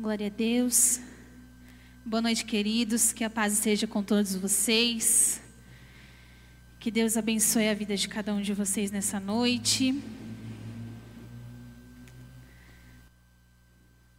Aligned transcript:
Glória 0.00 0.28
a 0.28 0.30
Deus. 0.30 0.98
Boa 2.06 2.22
noite, 2.22 2.46
queridos. 2.46 3.12
Que 3.12 3.22
a 3.22 3.28
paz 3.28 3.52
esteja 3.52 3.86
com 3.86 4.02
todos 4.02 4.34
vocês. 4.34 5.42
Que 6.78 6.90
Deus 6.90 7.18
abençoe 7.18 7.68
a 7.68 7.74
vida 7.74 7.94
de 7.94 8.08
cada 8.08 8.32
um 8.32 8.40
de 8.40 8.54
vocês 8.54 8.90
nessa 8.90 9.20
noite. 9.20 10.02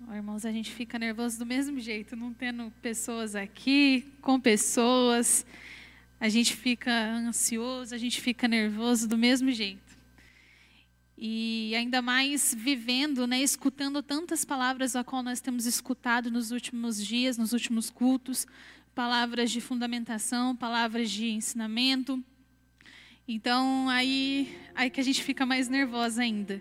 Oh, 0.08 0.14
irmãos, 0.14 0.46
a 0.46 0.52
gente 0.52 0.72
fica 0.72 1.00
nervoso 1.00 1.40
do 1.40 1.48
mesmo 1.48 1.79
jeito, 1.79 2.16
não 2.16 2.32
tendo 2.32 2.72
pessoas 2.79 3.34
aqui, 3.34 4.13
com 4.22 4.40
pessoas. 4.40 5.44
A 6.20 6.29
gente 6.29 6.56
fica 6.56 6.92
ansioso, 6.92 7.96
a 7.96 7.98
gente 7.98 8.22
fica 8.22 8.48
nervoso 8.48 9.08
do 9.08 9.18
mesmo 9.18 9.52
jeito. 9.52 9.90
E 11.24 11.76
ainda 11.76 12.01
mais 12.01 12.51
vivendo, 12.58 13.28
né, 13.28 13.44
escutando 13.44 14.01
tantas 14.01 14.44
palavras 14.44 14.96
a 14.96 15.04
qual 15.04 15.22
nós 15.22 15.40
temos 15.40 15.67
escutado 15.67 16.31
nos 16.31 16.49
últimos 16.49 17.05
dias, 17.05 17.38
nos 17.38 17.54
últimos 17.54 17.91
cultos, 17.91 18.48
palavras 18.96 19.52
de 19.52 19.62
fundamentação, 19.62 20.55
palavras 20.55 21.12
de 21.12 21.30
ensinamento. 21.30 22.23
Então, 23.27 23.88
aí, 23.88 24.58
aí 24.73 24.90
que 24.90 24.99
a 24.99 25.04
gente 25.04 25.22
fica 25.22 25.46
mais 25.46 25.70
nervosa 25.70 26.23
ainda. 26.23 26.60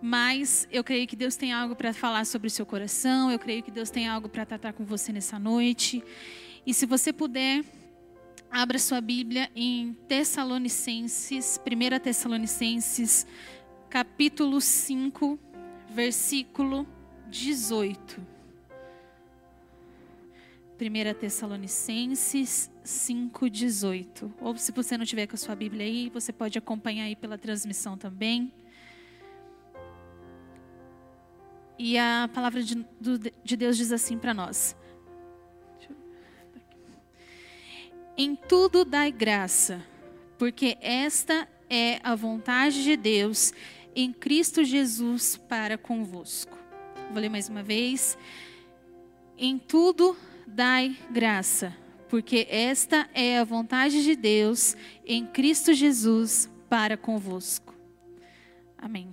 Mas 0.00 0.68
eu 0.70 0.84
creio 0.84 1.04
que 1.08 1.16
Deus 1.16 1.34
tem 1.34 1.52
algo 1.52 1.74
para 1.74 1.92
falar 1.92 2.24
sobre 2.24 2.46
o 2.46 2.50
seu 2.52 2.64
coração, 2.64 3.32
eu 3.32 3.38
creio 3.40 3.64
que 3.64 3.70
Deus 3.72 3.90
tem 3.90 4.06
algo 4.06 4.28
para 4.28 4.46
tratar 4.46 4.74
com 4.74 4.84
você 4.84 5.12
nessa 5.12 5.40
noite. 5.40 6.04
E 6.64 6.72
se 6.72 6.86
você 6.86 7.12
puder, 7.12 7.64
abra 8.48 8.78
sua 8.78 9.00
Bíblia 9.00 9.50
em 9.56 9.92
Tessalonicenses, 10.06 11.60
1 11.66 11.98
Tessalonicenses 11.98 13.26
capítulo 13.88 14.60
5, 14.60 15.38
versículo 15.88 16.86
18. 17.28 18.20
1 20.80 21.14
Tessalonicenses 21.18 22.70
5, 22.84 23.50
18. 23.50 24.32
Ou 24.40 24.56
se 24.56 24.70
você 24.72 24.96
não 24.96 25.04
tiver 25.04 25.26
com 25.26 25.34
a 25.34 25.38
sua 25.38 25.56
Bíblia 25.56 25.84
aí, 25.84 26.08
você 26.10 26.32
pode 26.32 26.56
acompanhar 26.58 27.04
aí 27.04 27.16
pela 27.16 27.38
transmissão 27.38 27.96
também. 27.96 28.52
E 31.78 31.96
a 31.96 32.28
palavra 32.32 32.62
de, 32.62 32.84
de 33.44 33.56
Deus 33.56 33.76
diz 33.76 33.90
assim 33.90 34.18
para 34.18 34.34
nós: 34.34 34.76
Em 38.16 38.36
tudo 38.36 38.84
dai 38.84 39.10
graça, 39.10 39.82
porque 40.36 40.76
esta 40.80 41.48
é 41.70 42.00
a 42.02 42.14
vontade 42.14 42.82
de 42.82 42.96
Deus 42.96 43.52
em 44.00 44.12
Cristo 44.12 44.62
Jesus 44.62 45.36
para 45.48 45.76
convosco. 45.76 46.56
Vou 47.10 47.20
ler 47.20 47.28
mais 47.28 47.48
uma 47.48 47.64
vez. 47.64 48.16
Em 49.36 49.58
tudo 49.58 50.16
dai 50.46 50.96
graça, 51.10 51.76
porque 52.08 52.46
esta 52.48 53.10
é 53.12 53.40
a 53.40 53.44
vontade 53.44 54.04
de 54.04 54.14
Deus 54.14 54.76
em 55.04 55.26
Cristo 55.26 55.74
Jesus 55.74 56.48
para 56.70 56.96
convosco. 56.96 57.74
Amém. 58.80 59.12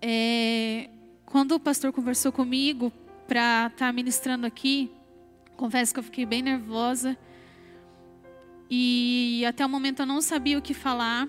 É, 0.00 0.88
quando 1.26 1.56
o 1.56 1.60
pastor 1.60 1.92
conversou 1.92 2.30
comigo 2.30 2.92
para 3.26 3.66
estar 3.72 3.86
tá 3.86 3.92
ministrando 3.92 4.46
aqui, 4.46 4.88
confesso 5.56 5.92
que 5.92 5.98
eu 5.98 6.04
fiquei 6.04 6.24
bem 6.24 6.42
nervosa. 6.42 7.18
E 8.70 9.44
até 9.48 9.66
o 9.66 9.68
momento 9.68 10.02
eu 10.02 10.06
não 10.06 10.20
sabia 10.20 10.56
o 10.56 10.62
que 10.62 10.72
falar. 10.72 11.28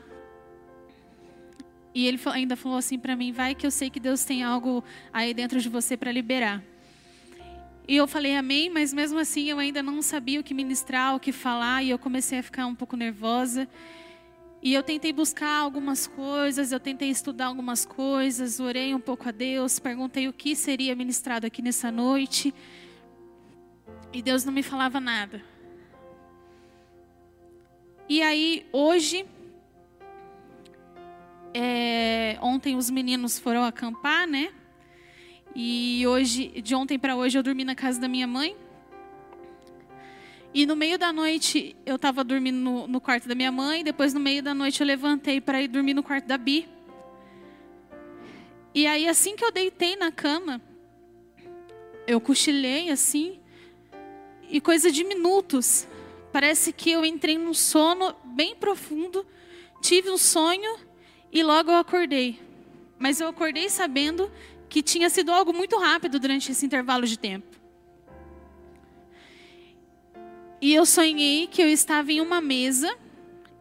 E 1.94 2.08
ele 2.08 2.19
ainda 2.25 2.55
falou 2.55 2.77
assim 2.77 2.97
para 2.97 3.16
mim: 3.16 3.31
vai 3.31 3.53
que 3.53 3.66
eu 3.66 3.72
sei 3.72 3.89
que 3.89 3.99
Deus 3.99 4.23
tem 4.25 4.44
algo 4.44 4.83
aí 5.11 5.33
dentro 5.33 5.59
de 5.59 5.69
você 5.69 5.95
para 5.95 6.11
liberar. 6.11 6.63
E 7.88 7.97
eu 7.97 8.08
falei 8.08 8.35
amém, 8.35 8.69
mas 8.69 8.94
mesmo 8.94 9.19
assim 9.19 9.50
eu 9.50 9.59
ainda 9.59 9.83
não 9.83 10.02
sabia 10.02 10.39
o 10.39 10.44
que 10.44 10.53
ministrar, 10.53 11.16
o 11.16 11.19
que 11.19 11.33
falar, 11.33 11.83
e 11.83 11.89
eu 11.89 12.00
comecei 12.00 12.39
a 12.39 12.44
ficar 12.44 12.66
um 12.66 12.73
pouco 12.73 12.95
nervosa. 12.95 13.68
E 14.62 14.73
eu 14.73 14.81
tentei 14.81 15.12
buscar 15.12 15.59
algumas 15.59 16.07
coisas, 16.07 16.72
eu 16.72 16.79
tentei 16.79 17.09
estudar 17.09 17.47
algumas 17.47 17.85
coisas, 17.85 18.62
orei 18.62 18.95
um 18.95 19.00
pouco 19.00 19.28
a 19.28 19.31
Deus, 19.31 19.78
perguntei 19.78 20.29
o 20.29 20.31
que 20.31 20.56
seria 20.56 20.95
ministrado 20.95 21.45
aqui 21.45 21.62
nessa 21.62 21.91
noite. 21.91 22.53
E 24.13 24.22
Deus 24.22 24.45
não 24.45 24.53
me 24.53 24.63
falava 24.63 25.01
nada. 25.01 25.44
E 28.07 28.22
aí, 28.22 28.66
hoje, 28.72 29.25
é, 31.53 32.38
ontem 32.41 32.75
os 32.75 32.90
meninos 32.90 33.38
foram 33.38 33.64
acampar, 33.64 34.28
né? 34.28 34.52
E 35.56 36.06
hoje, 36.08 36.47
de 36.62 36.74
ontem 36.74 36.97
para 36.97 37.16
hoje, 37.16 37.38
eu 37.38 37.44
dormi 37.44 37.64
na 37.64 37.75
casa 37.75 38.00
da 38.00 38.08
minha 38.08 38.25
mãe. 38.25 38.56
E 40.53 40.66
no 40.66 40.75
meio 40.75 40.97
da 41.00 41.12
noite 41.12 41.75
eu 41.86 41.96
estava 41.96 42.24
dormindo 42.24 42.58
no, 42.58 42.88
no, 42.88 43.02
quarto 43.02 43.28
da 43.28 43.36
minha 43.36 43.52
mãe. 43.52 43.84
Depois, 43.84 44.13
no 44.13 44.19
meio 44.19 44.42
da 44.42 44.53
noite, 44.53 44.81
eu 44.81 44.88
levantei 44.88 45.40
para 45.40 45.62
ir 45.62 45.68
dormir 45.68 45.94
no 45.94 46.03
quarto 46.03 46.25
da 46.25 46.38
Bi. 46.38 46.68
E 48.74 48.88
aí, 48.88 49.08
assim 49.08 49.36
que 49.36 49.46
eu 49.46 49.52
deitei 49.52 49.96
na 49.96 50.12
cama, 50.12 50.59
eu 52.08 52.19
cochilei 52.19 52.90
assim. 52.90 53.40
E 54.50 54.59
coisa 54.59 54.92
de 54.92 55.03
minutos. 55.03 55.88
Parece 56.31 56.74
que 56.74 56.90
eu 56.90 57.06
entrei 57.06 57.38
num 57.38 57.53
sono 57.53 58.16
bem 58.24 58.56
profundo. 58.56 59.24
Tive 59.81 60.09
um 60.09 60.18
sonho 60.18 60.80
e 61.33 61.41
logo 61.41 61.71
eu 61.71 61.77
acordei. 61.77 62.39
Mas 62.99 63.19
eu 63.19 63.27
acordei 63.27 63.67
sabendo 63.67 64.31
que 64.69 64.83
tinha 64.83 65.09
sido 65.09 65.31
algo 65.31 65.51
muito 65.51 65.77
rápido 65.77 66.19
durante 66.19 66.51
esse 66.51 66.66
intervalo 66.66 67.07
de 67.07 67.17
tempo. 67.17 67.47
E 70.61 70.73
eu 70.73 70.85
sonhei 70.85 71.47
que 71.47 71.61
eu 71.61 71.67
estava 71.67 72.11
em 72.11 72.21
uma 72.21 72.39
mesa 72.39 72.95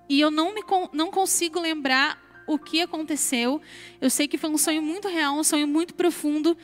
e 0.09 0.21
eu 0.21 0.31
não, 0.31 0.55
me, 0.55 0.63
não 0.93 1.11
consigo 1.11 1.59
lembrar 1.59 2.23
o 2.47 2.59
que 2.59 2.83
aconteceu. 2.83 3.61
Eu 4.01 4.11
sei 4.11 4.29
que 4.29 4.39
foi 4.39 4.51
um 4.51 4.59
sonho 4.59 4.83
muito 4.83 5.09
real, 5.09 5.35
um 5.35 5.43
sonho 5.43 5.67
muito 5.67 5.95
profundo. 5.95 6.57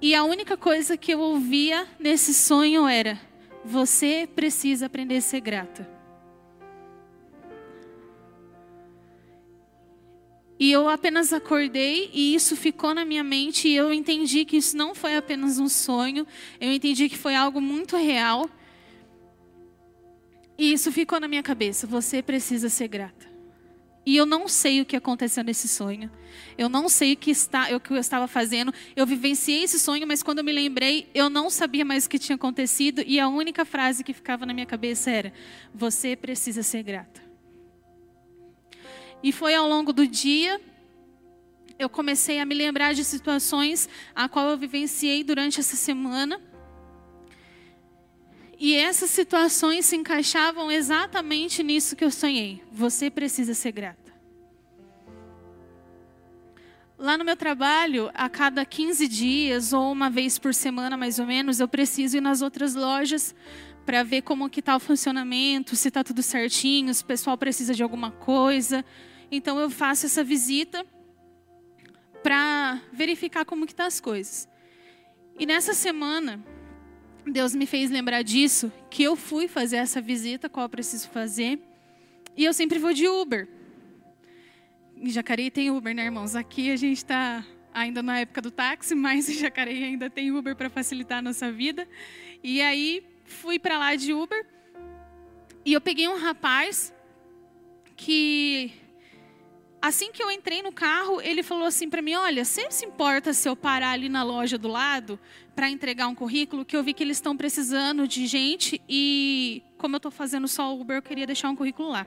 E 0.00 0.14
a 0.14 0.24
única 0.24 0.56
coisa 0.56 0.96
que 0.96 1.12
eu 1.12 1.20
ouvia 1.20 1.86
nesse 1.98 2.32
sonho 2.32 2.86
era: 2.86 3.20
você 3.64 4.28
precisa 4.34 4.86
aprender 4.86 5.16
a 5.16 5.20
ser 5.20 5.40
grata. 5.40 5.93
E 10.58 10.70
eu 10.70 10.88
apenas 10.88 11.32
acordei 11.32 12.10
e 12.12 12.34
isso 12.34 12.54
ficou 12.54 12.94
na 12.94 13.04
minha 13.04 13.24
mente 13.24 13.68
e 13.68 13.74
eu 13.74 13.92
entendi 13.92 14.44
que 14.44 14.56
isso 14.56 14.76
não 14.76 14.94
foi 14.94 15.16
apenas 15.16 15.58
um 15.58 15.68
sonho, 15.68 16.26
eu 16.60 16.72
entendi 16.72 17.08
que 17.08 17.18
foi 17.18 17.34
algo 17.34 17.60
muito 17.60 17.96
real. 17.96 18.48
E 20.56 20.72
isso 20.72 20.92
ficou 20.92 21.18
na 21.18 21.26
minha 21.26 21.42
cabeça, 21.42 21.86
você 21.86 22.22
precisa 22.22 22.68
ser 22.68 22.86
grata. 22.86 23.34
E 24.06 24.16
eu 24.16 24.26
não 24.26 24.46
sei 24.46 24.80
o 24.80 24.84
que 24.84 24.96
aconteceu 24.96 25.42
nesse 25.42 25.66
sonho. 25.66 26.10
Eu 26.58 26.68
não 26.68 26.88
sei 26.88 27.14
o 27.14 27.16
que, 27.16 27.30
está, 27.30 27.74
o 27.74 27.80
que 27.80 27.90
eu 27.90 27.96
estava 27.96 28.28
fazendo. 28.28 28.72
Eu 28.94 29.06
vivenciei 29.06 29.64
esse 29.64 29.78
sonho, 29.78 30.06
mas 30.06 30.22
quando 30.22 30.38
eu 30.38 30.44
me 30.44 30.52
lembrei, 30.52 31.08
eu 31.14 31.30
não 31.30 31.48
sabia 31.48 31.84
mais 31.84 32.04
o 32.04 32.10
que 32.10 32.18
tinha 32.18 32.36
acontecido. 32.36 33.02
E 33.06 33.18
a 33.18 33.28
única 33.28 33.64
frase 33.64 34.04
que 34.04 34.12
ficava 34.12 34.44
na 34.44 34.52
minha 34.52 34.66
cabeça 34.66 35.10
era: 35.10 35.32
Você 35.74 36.14
precisa 36.14 36.62
ser 36.62 36.82
grata. 36.82 37.23
E 39.24 39.32
foi 39.32 39.54
ao 39.54 39.66
longo 39.66 39.90
do 39.90 40.06
dia 40.06 40.60
eu 41.78 41.88
comecei 41.88 42.38
a 42.40 42.44
me 42.44 42.54
lembrar 42.54 42.92
de 42.92 43.02
situações 43.02 43.88
a 44.14 44.28
qual 44.28 44.50
eu 44.50 44.58
vivenciei 44.58 45.24
durante 45.24 45.58
essa 45.58 45.76
semana. 45.76 46.38
E 48.58 48.74
essas 48.74 49.08
situações 49.08 49.86
se 49.86 49.96
encaixavam 49.96 50.70
exatamente 50.70 51.62
nisso 51.62 51.96
que 51.96 52.04
eu 52.04 52.10
sonhei. 52.10 52.62
Você 52.70 53.10
precisa 53.10 53.54
ser 53.54 53.72
grata. 53.72 54.12
Lá 56.98 57.16
no 57.16 57.24
meu 57.24 57.34
trabalho, 57.34 58.10
a 58.12 58.28
cada 58.28 58.62
15 58.62 59.08
dias 59.08 59.72
ou 59.72 59.90
uma 59.90 60.10
vez 60.10 60.38
por 60.38 60.52
semana, 60.52 60.98
mais 60.98 61.18
ou 61.18 61.24
menos, 61.24 61.60
eu 61.60 61.66
preciso 61.66 62.18
ir 62.18 62.20
nas 62.20 62.42
outras 62.42 62.74
lojas 62.74 63.34
para 63.86 64.02
ver 64.02 64.20
como 64.20 64.50
que 64.50 64.60
está 64.60 64.76
o 64.76 64.80
funcionamento, 64.80 65.74
se 65.74 65.88
está 65.88 66.04
tudo 66.04 66.22
certinho, 66.22 66.92
se 66.92 67.02
o 67.02 67.06
pessoal 67.06 67.38
precisa 67.38 67.72
de 67.72 67.82
alguma 67.82 68.10
coisa. 68.10 68.84
Então 69.30 69.58
eu 69.58 69.70
faço 69.70 70.06
essa 70.06 70.22
visita 70.22 70.86
para 72.22 72.80
verificar 72.92 73.44
como 73.44 73.66
que 73.66 73.74
tá 73.74 73.86
as 73.86 74.00
coisas. 74.00 74.48
E 75.38 75.44
nessa 75.44 75.74
semana, 75.74 76.42
Deus 77.26 77.54
me 77.54 77.66
fez 77.66 77.90
lembrar 77.90 78.22
disso, 78.22 78.72
que 78.90 79.02
eu 79.02 79.16
fui 79.16 79.48
fazer 79.48 79.76
essa 79.76 80.00
visita, 80.00 80.48
qual 80.48 80.64
eu 80.64 80.70
preciso 80.70 81.08
fazer. 81.08 81.58
E 82.36 82.44
eu 82.44 82.52
sempre 82.52 82.78
vou 82.78 82.92
de 82.92 83.08
Uber. 83.08 83.48
Em 84.96 85.10
Jacareí 85.10 85.50
tem 85.50 85.70
Uber, 85.70 85.94
né, 85.94 86.04
irmãos? 86.04 86.36
Aqui 86.36 86.70
a 86.70 86.76
gente 86.76 86.98
está 86.98 87.44
ainda 87.72 88.02
na 88.02 88.20
época 88.20 88.40
do 88.40 88.50
táxi, 88.50 88.94
mas 88.96 89.28
em 89.28 89.34
Jacareí 89.34 89.84
ainda 89.84 90.08
tem 90.08 90.30
Uber 90.30 90.54
para 90.54 90.70
facilitar 90.70 91.18
a 91.18 91.22
nossa 91.22 91.50
vida. 91.50 91.88
E 92.42 92.62
aí 92.62 93.04
fui 93.24 93.58
para 93.58 93.76
lá 93.78 93.96
de 93.96 94.12
Uber. 94.12 94.46
E 95.64 95.72
eu 95.72 95.80
peguei 95.80 96.06
um 96.08 96.16
rapaz 96.16 96.94
que 97.96 98.72
Assim 99.84 100.10
que 100.10 100.22
eu 100.22 100.30
entrei 100.30 100.62
no 100.62 100.72
carro, 100.72 101.20
ele 101.20 101.42
falou 101.42 101.66
assim 101.66 101.90
para 101.90 102.00
mim: 102.00 102.14
Olha, 102.14 102.42
você 102.42 102.70
se 102.70 102.86
importa 102.86 103.34
se 103.34 103.46
eu 103.46 103.54
parar 103.54 103.90
ali 103.90 104.08
na 104.08 104.22
loja 104.22 104.56
do 104.56 104.66
lado 104.66 105.20
para 105.54 105.68
entregar 105.68 106.08
um 106.08 106.14
currículo? 106.14 106.64
Que 106.64 106.74
eu 106.74 106.82
vi 106.82 106.94
que 106.94 107.02
eles 107.02 107.18
estão 107.18 107.36
precisando 107.36 108.08
de 108.08 108.26
gente 108.26 108.80
e, 108.88 109.62
como 109.76 109.96
eu 109.96 109.98
estou 109.98 110.10
fazendo 110.10 110.48
só 110.48 110.74
Uber, 110.74 110.96
eu 110.96 111.02
queria 111.02 111.26
deixar 111.26 111.50
um 111.50 111.54
currículo 111.54 111.90
lá. 111.90 112.06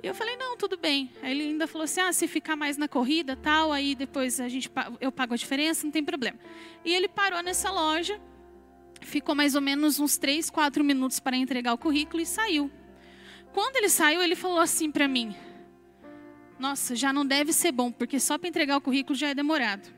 E 0.00 0.06
eu 0.06 0.14
falei: 0.14 0.36
Não, 0.36 0.56
tudo 0.56 0.76
bem. 0.76 1.10
Aí 1.20 1.32
ele 1.32 1.48
ainda 1.48 1.66
falou 1.66 1.82
assim: 1.82 2.00
Ah, 2.00 2.12
se 2.12 2.28
ficar 2.28 2.54
mais 2.54 2.76
na 2.76 2.86
corrida, 2.86 3.34
tal, 3.34 3.72
aí 3.72 3.96
depois 3.96 4.38
a 4.38 4.48
gente 4.48 4.70
eu 5.00 5.10
pago 5.10 5.34
a 5.34 5.36
diferença, 5.36 5.84
não 5.84 5.90
tem 5.90 6.04
problema. 6.04 6.38
E 6.84 6.94
ele 6.94 7.08
parou 7.08 7.42
nessa 7.42 7.72
loja, 7.72 8.20
ficou 9.00 9.34
mais 9.34 9.56
ou 9.56 9.60
menos 9.60 9.98
uns 9.98 10.16
3, 10.16 10.48
4 10.48 10.84
minutos 10.84 11.18
para 11.18 11.36
entregar 11.36 11.74
o 11.74 11.78
currículo 11.78 12.22
e 12.22 12.26
saiu. 12.26 12.70
Quando 13.52 13.74
ele 13.74 13.88
saiu, 13.88 14.22
ele 14.22 14.36
falou 14.36 14.60
assim 14.60 14.92
para 14.92 15.08
mim: 15.08 15.34
nossa, 16.58 16.96
já 16.96 17.12
não 17.12 17.24
deve 17.24 17.52
ser 17.52 17.72
bom, 17.72 17.90
porque 17.92 18.18
só 18.18 18.36
para 18.36 18.48
entregar 18.48 18.76
o 18.76 18.80
currículo 18.80 19.14
já 19.16 19.28
é 19.28 19.34
demorado. 19.34 19.88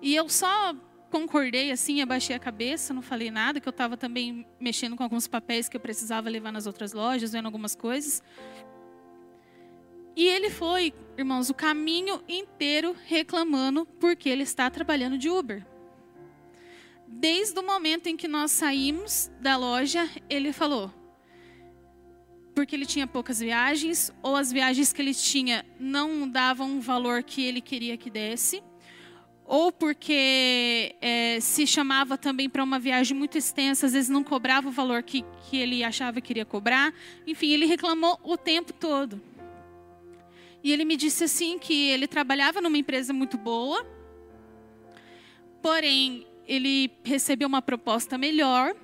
E 0.00 0.14
eu 0.14 0.28
só 0.28 0.74
concordei 1.10 1.70
assim, 1.70 2.02
abaixei 2.02 2.34
a 2.34 2.38
cabeça, 2.38 2.92
não 2.92 3.02
falei 3.02 3.30
nada, 3.30 3.60
que 3.60 3.68
eu 3.68 3.70
estava 3.70 3.96
também 3.96 4.46
mexendo 4.58 4.96
com 4.96 5.02
alguns 5.02 5.28
papéis 5.28 5.68
que 5.68 5.76
eu 5.76 5.80
precisava 5.80 6.28
levar 6.28 6.52
nas 6.52 6.66
outras 6.66 6.92
lojas, 6.92 7.32
vendo 7.32 7.46
algumas 7.46 7.74
coisas. 7.74 8.22
E 10.16 10.26
ele 10.26 10.50
foi, 10.50 10.92
irmãos, 11.18 11.50
o 11.50 11.54
caminho 11.54 12.22
inteiro 12.28 12.96
reclamando 13.06 13.86
porque 14.00 14.28
ele 14.28 14.42
está 14.42 14.70
trabalhando 14.70 15.18
de 15.18 15.28
Uber. 15.28 15.64
Desde 17.06 17.58
o 17.58 17.62
momento 17.62 18.08
em 18.08 18.16
que 18.16 18.26
nós 18.26 18.50
saímos 18.50 19.30
da 19.40 19.56
loja, 19.56 20.08
ele 20.28 20.52
falou: 20.52 20.92
porque 22.54 22.76
ele 22.76 22.86
tinha 22.86 23.06
poucas 23.06 23.40
viagens, 23.40 24.12
ou 24.22 24.36
as 24.36 24.52
viagens 24.52 24.92
que 24.92 25.02
ele 25.02 25.14
tinha 25.14 25.66
não 25.78 26.28
davam 26.28 26.78
o 26.78 26.80
valor 26.80 27.22
que 27.22 27.42
ele 27.44 27.60
queria 27.60 27.96
que 27.96 28.08
desse, 28.08 28.62
ou 29.44 29.70
porque 29.70 30.94
é, 31.00 31.38
se 31.40 31.66
chamava 31.66 32.16
também 32.16 32.48
para 32.48 32.62
uma 32.62 32.78
viagem 32.78 33.16
muito 33.16 33.36
extensa, 33.36 33.86
às 33.86 33.92
vezes 33.92 34.08
não 34.08 34.24
cobrava 34.24 34.68
o 34.68 34.72
valor 34.72 35.02
que, 35.02 35.24
que 35.48 35.56
ele 35.58 35.84
achava 35.84 36.20
que 36.20 36.32
iria 36.32 36.46
cobrar. 36.46 36.94
Enfim, 37.26 37.50
ele 37.50 37.66
reclamou 37.66 38.18
o 38.22 38.38
tempo 38.38 38.72
todo. 38.72 39.20
E 40.62 40.72
ele 40.72 40.84
me 40.84 40.96
disse 40.96 41.24
assim 41.24 41.58
que 41.58 41.90
ele 41.90 42.06
trabalhava 42.06 42.60
numa 42.62 42.78
empresa 42.78 43.12
muito 43.12 43.36
boa, 43.36 43.86
porém 45.60 46.26
ele 46.48 46.90
recebeu 47.04 47.46
uma 47.46 47.60
proposta 47.60 48.16
melhor 48.16 48.74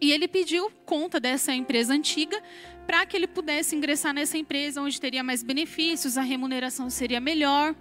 e 0.00 0.12
ele 0.12 0.28
pediu 0.28 0.70
conta 0.84 1.18
dessa 1.18 1.52
empresa 1.52 1.92
antiga 1.92 2.40
para 2.88 3.04
que 3.04 3.14
ele 3.14 3.26
pudesse 3.26 3.76
ingressar 3.76 4.14
nessa 4.14 4.38
empresa 4.38 4.80
onde 4.80 4.98
teria 4.98 5.22
mais 5.22 5.42
benefícios, 5.42 6.16
a 6.16 6.22
remuneração 6.22 6.88
seria 6.88 7.20
melhor. 7.20 7.76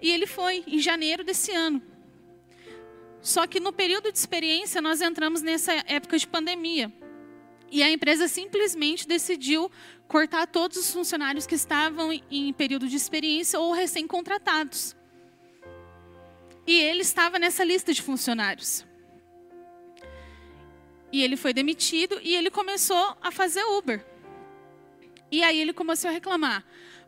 E 0.00 0.08
ele 0.12 0.28
foi 0.28 0.62
em 0.64 0.78
janeiro 0.78 1.24
desse 1.24 1.50
ano. 1.50 1.82
Só 3.20 3.48
que 3.48 3.58
no 3.58 3.72
período 3.72 4.12
de 4.12 4.16
experiência 4.16 4.80
nós 4.80 5.00
entramos 5.00 5.42
nessa 5.42 5.72
época 5.88 6.16
de 6.16 6.28
pandemia. 6.28 6.92
E 7.68 7.82
a 7.82 7.90
empresa 7.90 8.28
simplesmente 8.28 9.08
decidiu 9.08 9.68
cortar 10.06 10.46
todos 10.46 10.76
os 10.76 10.92
funcionários 10.92 11.44
que 11.44 11.56
estavam 11.56 12.12
em 12.30 12.52
período 12.52 12.86
de 12.86 12.94
experiência 12.94 13.58
ou 13.58 13.72
recém-contratados. 13.72 14.94
E 16.64 16.78
ele 16.78 17.00
estava 17.00 17.40
nessa 17.40 17.64
lista 17.64 17.92
de 17.92 18.00
funcionários. 18.00 18.86
E 21.10 21.24
ele 21.24 21.36
foi 21.36 21.52
demitido 21.52 22.20
e 22.22 22.36
ele 22.36 22.52
começou 22.52 23.16
a 23.20 23.32
fazer 23.32 23.64
Uber. 23.64 24.11
E 25.32 25.42
aí 25.42 25.58
ele 25.58 25.72
começou 25.72 26.10
a 26.10 26.12
reclamar. 26.12 26.62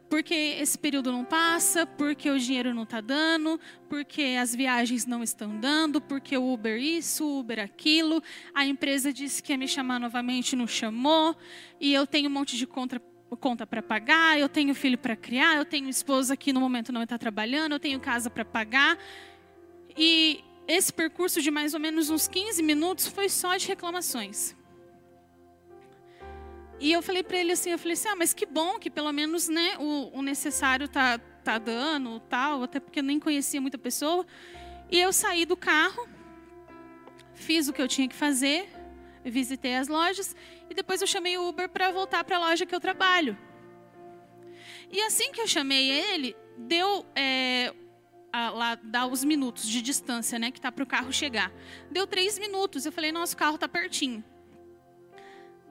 Porque 0.08 0.34
esse 0.34 0.78
período 0.78 1.12
não 1.12 1.24
passa, 1.24 1.86
porque 1.86 2.30
o 2.30 2.38
dinheiro 2.38 2.72
não 2.72 2.84
está 2.84 3.00
dando, 3.00 3.60
porque 3.88 4.36
as 4.40 4.54
viagens 4.54 5.04
não 5.04 5.22
estão 5.22 5.58
dando, 5.58 6.00
porque 6.00 6.36
o 6.36 6.52
Uber 6.52 6.78
isso, 6.80 7.40
Uber 7.40 7.58
aquilo. 7.58 8.22
A 8.54 8.64
empresa 8.64 9.12
disse 9.12 9.42
que 9.42 9.52
ia 9.52 9.58
me 9.58 9.68
chamar 9.68 10.00
novamente, 10.00 10.56
não 10.56 10.66
chamou. 10.66 11.36
E 11.78 11.92
eu 11.92 12.06
tenho 12.06 12.30
um 12.30 12.32
monte 12.32 12.56
de 12.56 12.66
conta 12.66 13.00
conta 13.40 13.66
para 13.66 13.82
pagar, 13.82 14.38
eu 14.38 14.48
tenho 14.48 14.72
filho 14.76 14.96
para 14.96 15.16
criar, 15.16 15.56
eu 15.56 15.64
tenho 15.64 15.88
esposa 15.88 16.36
que 16.36 16.52
no 16.52 16.60
momento 16.60 16.92
não 16.92 17.02
está 17.02 17.18
trabalhando, 17.18 17.72
eu 17.72 17.80
tenho 17.80 17.98
casa 17.98 18.30
para 18.30 18.44
pagar. 18.44 18.96
E 19.96 20.44
esse 20.68 20.92
percurso 20.92 21.42
de 21.42 21.50
mais 21.50 21.74
ou 21.74 21.80
menos 21.80 22.10
uns 22.10 22.28
15 22.28 22.62
minutos 22.62 23.08
foi 23.08 23.28
só 23.28 23.56
de 23.56 23.66
reclamações. 23.66 24.54
E 26.84 26.92
eu 26.92 27.00
falei 27.00 27.22
para 27.22 27.38
ele 27.38 27.50
assim, 27.50 27.70
eu 27.70 27.78
falei 27.78 27.94
assim, 27.94 28.08
ah, 28.08 28.14
mas 28.14 28.34
que 28.34 28.44
bom 28.44 28.78
que 28.78 28.90
pelo 28.90 29.10
menos 29.10 29.48
né, 29.48 29.74
o, 29.78 30.18
o 30.18 30.20
necessário 30.20 30.86
tá, 30.86 31.16
tá 31.42 31.56
dando, 31.56 32.20
tal, 32.20 32.62
até 32.62 32.78
porque 32.78 32.98
eu 32.98 33.02
nem 33.02 33.18
conhecia 33.18 33.58
muita 33.58 33.78
pessoa. 33.78 34.26
E 34.90 35.00
eu 35.00 35.10
saí 35.10 35.46
do 35.46 35.56
carro, 35.56 36.06
fiz 37.32 37.68
o 37.68 37.72
que 37.72 37.80
eu 37.80 37.88
tinha 37.88 38.06
que 38.06 38.14
fazer, 38.14 38.68
visitei 39.24 39.76
as 39.76 39.88
lojas 39.88 40.36
e 40.68 40.74
depois 40.74 41.00
eu 41.00 41.06
chamei 41.06 41.38
o 41.38 41.48
Uber 41.48 41.70
para 41.70 41.90
voltar 41.90 42.22
para 42.22 42.36
a 42.36 42.40
loja 42.50 42.66
que 42.66 42.74
eu 42.74 42.80
trabalho. 42.80 43.34
E 44.92 45.00
assim 45.00 45.32
que 45.32 45.40
eu 45.40 45.48
chamei 45.48 45.90
ele, 45.90 46.36
deu 46.58 47.06
é, 47.16 47.72
a, 48.30 48.50
lá, 48.50 48.74
dá 48.74 49.06
os 49.06 49.24
minutos 49.24 49.66
de 49.66 49.80
distância, 49.80 50.38
né, 50.38 50.50
que 50.50 50.60
tá 50.60 50.70
para 50.70 50.84
o 50.84 50.86
carro 50.86 51.10
chegar. 51.10 51.50
Deu 51.90 52.06
três 52.06 52.38
minutos, 52.38 52.84
eu 52.84 52.92
falei, 52.92 53.10
nosso 53.10 53.34
carro 53.34 53.56
tá 53.56 53.66
pertinho. 53.66 54.22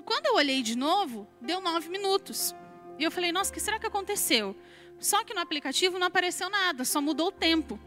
Quando 0.06 0.28
eu 0.28 0.36
olhei 0.36 0.62
de 0.62 0.78
novo, 0.78 1.28
deu 1.40 1.62
nove 1.62 1.90
minutos. 1.90 2.56
E 2.98 3.04
eu 3.04 3.12
falei, 3.12 3.32
nossa, 3.32 3.52
o 3.52 3.54
que 3.54 3.60
será 3.60 3.80
que 3.80 3.88
aconteceu? 3.88 4.56
Só 5.00 5.24
que 5.24 5.34
no 5.34 5.42
aplicativo 5.42 5.98
não 6.00 6.08
apareceu 6.08 6.50
nada, 6.50 6.86
só 6.86 7.02
mudou 7.02 7.28
o 7.28 7.32
tempo. 7.32 7.80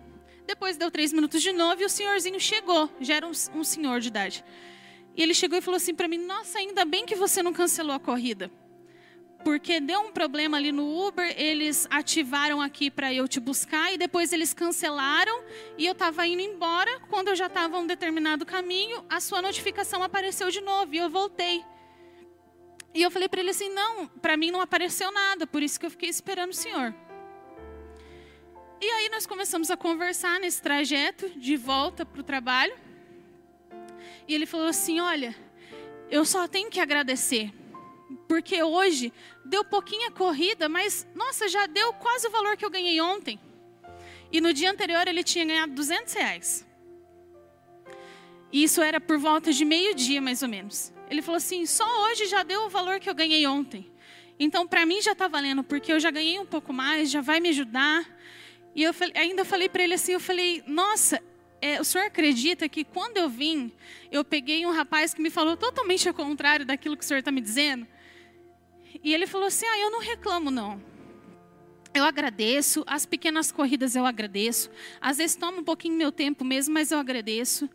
Depois 0.46 0.76
deu 0.76 0.90
três 0.90 1.12
minutos 1.12 1.42
de 1.42 1.52
novo 1.52 1.82
e 1.82 1.84
o 1.84 1.88
senhorzinho 1.88 2.38
chegou. 2.38 2.90
Já 3.00 3.14
era 3.14 3.26
um, 3.26 3.32
um 3.54 3.64
senhor 3.64 4.00
de 4.00 4.08
idade. 4.08 4.44
E 5.16 5.22
ele 5.22 5.34
chegou 5.34 5.58
e 5.58 5.62
falou 5.62 5.76
assim 5.76 5.94
para 5.94 6.06
mim: 6.06 6.18
Nossa, 6.18 6.58
ainda 6.58 6.84
bem 6.84 7.04
que 7.04 7.16
você 7.16 7.42
não 7.42 7.52
cancelou 7.52 7.96
a 7.96 8.00
corrida. 8.00 8.50
Porque 9.42 9.80
deu 9.80 10.00
um 10.00 10.12
problema 10.12 10.56
ali 10.56 10.72
no 10.72 11.06
Uber, 11.06 11.32
eles 11.38 11.86
ativaram 11.88 12.60
aqui 12.60 12.90
para 12.90 13.14
eu 13.14 13.28
te 13.28 13.38
buscar 13.38 13.92
e 13.92 13.98
depois 13.98 14.32
eles 14.32 14.52
cancelaram 14.52 15.44
e 15.78 15.86
eu 15.86 15.92
estava 15.92 16.26
indo 16.26 16.42
embora. 16.42 17.00
Quando 17.08 17.28
eu 17.28 17.36
já 17.36 17.46
estava 17.46 17.78
um 17.78 17.86
determinado 17.86 18.44
caminho, 18.44 19.04
a 19.08 19.20
sua 19.20 19.40
notificação 19.40 20.02
apareceu 20.02 20.50
de 20.50 20.60
novo 20.60 20.94
e 20.94 20.98
eu 20.98 21.08
voltei. 21.08 21.64
E 22.96 23.02
eu 23.02 23.10
falei 23.10 23.28
para 23.28 23.40
ele 23.40 23.50
assim: 23.50 23.68
não, 23.68 24.06
para 24.08 24.38
mim 24.38 24.50
não 24.50 24.58
apareceu 24.58 25.12
nada, 25.12 25.46
por 25.46 25.62
isso 25.62 25.78
que 25.78 25.84
eu 25.84 25.90
fiquei 25.90 26.08
esperando 26.08 26.52
o 26.52 26.54
senhor. 26.54 26.94
E 28.80 28.86
aí 28.86 29.10
nós 29.10 29.26
começamos 29.26 29.70
a 29.70 29.76
conversar 29.76 30.40
nesse 30.40 30.62
trajeto 30.62 31.28
de 31.38 31.58
volta 31.58 32.06
para 32.06 32.20
o 32.22 32.24
trabalho. 32.24 32.74
E 34.26 34.34
ele 34.34 34.46
falou 34.46 34.68
assim: 34.68 34.98
olha, 34.98 35.36
eu 36.10 36.24
só 36.24 36.48
tenho 36.48 36.70
que 36.70 36.80
agradecer. 36.80 37.52
Porque 38.26 38.62
hoje 38.62 39.12
deu 39.44 39.62
pouquinha 39.62 40.10
corrida, 40.10 40.66
mas 40.66 41.06
nossa, 41.14 41.48
já 41.48 41.66
deu 41.66 41.92
quase 41.92 42.26
o 42.28 42.30
valor 42.30 42.56
que 42.56 42.64
eu 42.64 42.70
ganhei 42.70 42.98
ontem. 42.98 43.38
E 44.32 44.40
no 44.40 44.54
dia 44.54 44.70
anterior 44.70 45.06
ele 45.06 45.22
tinha 45.22 45.44
ganhado 45.44 45.74
200 45.74 46.14
reais. 46.14 46.66
E 48.50 48.62
isso 48.62 48.80
era 48.80 48.98
por 48.98 49.18
volta 49.18 49.52
de 49.52 49.66
meio-dia, 49.66 50.22
mais 50.22 50.42
ou 50.42 50.48
menos. 50.48 50.95
Ele 51.10 51.22
falou 51.22 51.36
assim: 51.36 51.66
só 51.66 51.86
hoje 52.04 52.26
já 52.26 52.42
deu 52.42 52.66
o 52.66 52.68
valor 52.68 53.00
que 53.00 53.08
eu 53.08 53.14
ganhei 53.14 53.46
ontem. 53.46 53.90
Então, 54.38 54.66
para 54.66 54.84
mim 54.84 55.00
já 55.00 55.12
está 55.12 55.28
valendo, 55.28 55.64
porque 55.64 55.92
eu 55.92 56.00
já 56.00 56.10
ganhei 56.10 56.38
um 56.38 56.46
pouco 56.46 56.72
mais, 56.72 57.10
já 57.10 57.20
vai 57.20 57.40
me 57.40 57.48
ajudar. 57.48 58.04
E 58.74 58.82
eu 58.82 58.94
ainda 59.14 59.44
falei 59.44 59.68
para 59.68 59.82
ele 59.82 59.94
assim: 59.94 60.12
eu 60.12 60.20
falei, 60.20 60.62
nossa, 60.66 61.22
é, 61.60 61.80
o 61.80 61.84
senhor 61.84 62.04
acredita 62.06 62.68
que 62.68 62.84
quando 62.84 63.16
eu 63.16 63.28
vim, 63.28 63.72
eu 64.12 64.24
peguei 64.24 64.66
um 64.66 64.70
rapaz 64.70 65.14
que 65.14 65.22
me 65.22 65.30
falou 65.30 65.56
totalmente 65.56 66.06
ao 66.06 66.14
contrário 66.14 66.66
daquilo 66.66 66.96
que 66.96 67.04
o 67.04 67.06
senhor 67.06 67.20
está 67.20 67.30
me 67.30 67.40
dizendo? 67.40 67.86
E 69.02 69.14
ele 69.14 69.26
falou 69.26 69.46
assim: 69.46 69.66
ah, 69.66 69.78
eu 69.78 69.90
não 69.90 70.00
reclamo, 70.00 70.50
não. 70.50 70.82
Eu 71.94 72.04
agradeço, 72.04 72.84
as 72.86 73.06
pequenas 73.06 73.50
corridas 73.50 73.96
eu 73.96 74.04
agradeço. 74.04 74.70
Às 75.00 75.16
vezes 75.16 75.34
toma 75.34 75.58
um 75.58 75.64
pouquinho 75.64 75.96
meu 75.96 76.12
tempo 76.12 76.44
mesmo, 76.44 76.74
mas 76.74 76.92
eu 76.92 76.98
agradeço. 76.98 77.70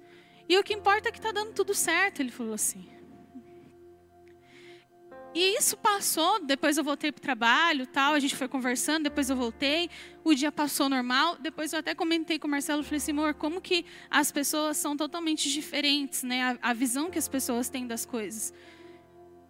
E 0.47 0.55
o 0.57 0.63
que 0.63 0.73
importa 0.73 1.09
é 1.09 1.11
que 1.11 1.17
está 1.17 1.31
dando 1.31 1.53
tudo 1.53 1.73
certo, 1.73 2.19
ele 2.19 2.29
falou 2.29 2.53
assim. 2.53 2.87
E 5.33 5.57
isso 5.57 5.77
passou, 5.77 6.43
depois 6.43 6.77
eu 6.77 6.83
voltei 6.83 7.09
para 7.09 7.19
o 7.19 7.21
trabalho, 7.21 7.87
tal, 7.87 8.13
a 8.13 8.19
gente 8.19 8.35
foi 8.35 8.49
conversando, 8.49 9.03
depois 9.03 9.29
eu 9.29 9.35
voltei, 9.35 9.89
o 10.25 10.33
dia 10.33 10.51
passou 10.51 10.89
normal, 10.89 11.37
depois 11.39 11.71
eu 11.71 11.79
até 11.79 11.95
comentei 11.95 12.37
com 12.37 12.47
o 12.47 12.51
Marcelo, 12.51 12.83
falei 12.83 12.97
assim, 12.97 13.11
amor, 13.11 13.33
como 13.35 13.61
que 13.61 13.85
as 14.09 14.29
pessoas 14.29 14.75
são 14.75 14.97
totalmente 14.97 15.49
diferentes, 15.49 16.23
né, 16.23 16.57
a, 16.61 16.71
a 16.71 16.73
visão 16.73 17.09
que 17.09 17.17
as 17.17 17.29
pessoas 17.29 17.69
têm 17.69 17.87
das 17.87 18.05
coisas. 18.05 18.53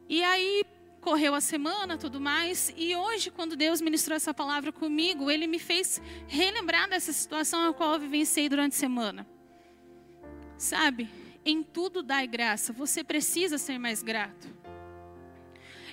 E 0.07 0.21
aí 0.23 0.63
correu 1.01 1.33
a 1.33 1.41
semana, 1.41 1.97
tudo 1.97 2.21
mais, 2.21 2.71
e 2.77 2.95
hoje, 2.95 3.31
quando 3.31 3.55
Deus 3.55 3.81
ministrou 3.81 4.15
essa 4.15 4.35
palavra 4.35 4.71
comigo, 4.71 5.31
Ele 5.31 5.47
me 5.47 5.57
fez 5.57 5.99
relembrar 6.27 6.87
dessa 6.87 7.11
situação 7.11 7.67
a 7.67 7.73
qual 7.73 7.93
eu 7.93 7.99
vivenciei 7.99 8.47
durante 8.47 8.73
a 8.73 8.79
semana. 8.79 9.27
Sabe, 10.59 11.09
em 11.43 11.63
tudo 11.63 12.03
dai 12.03 12.27
graça, 12.27 12.71
você 12.71 13.03
precisa 13.03 13.57
ser 13.57 13.79
mais 13.79 14.03
grato. 14.03 14.60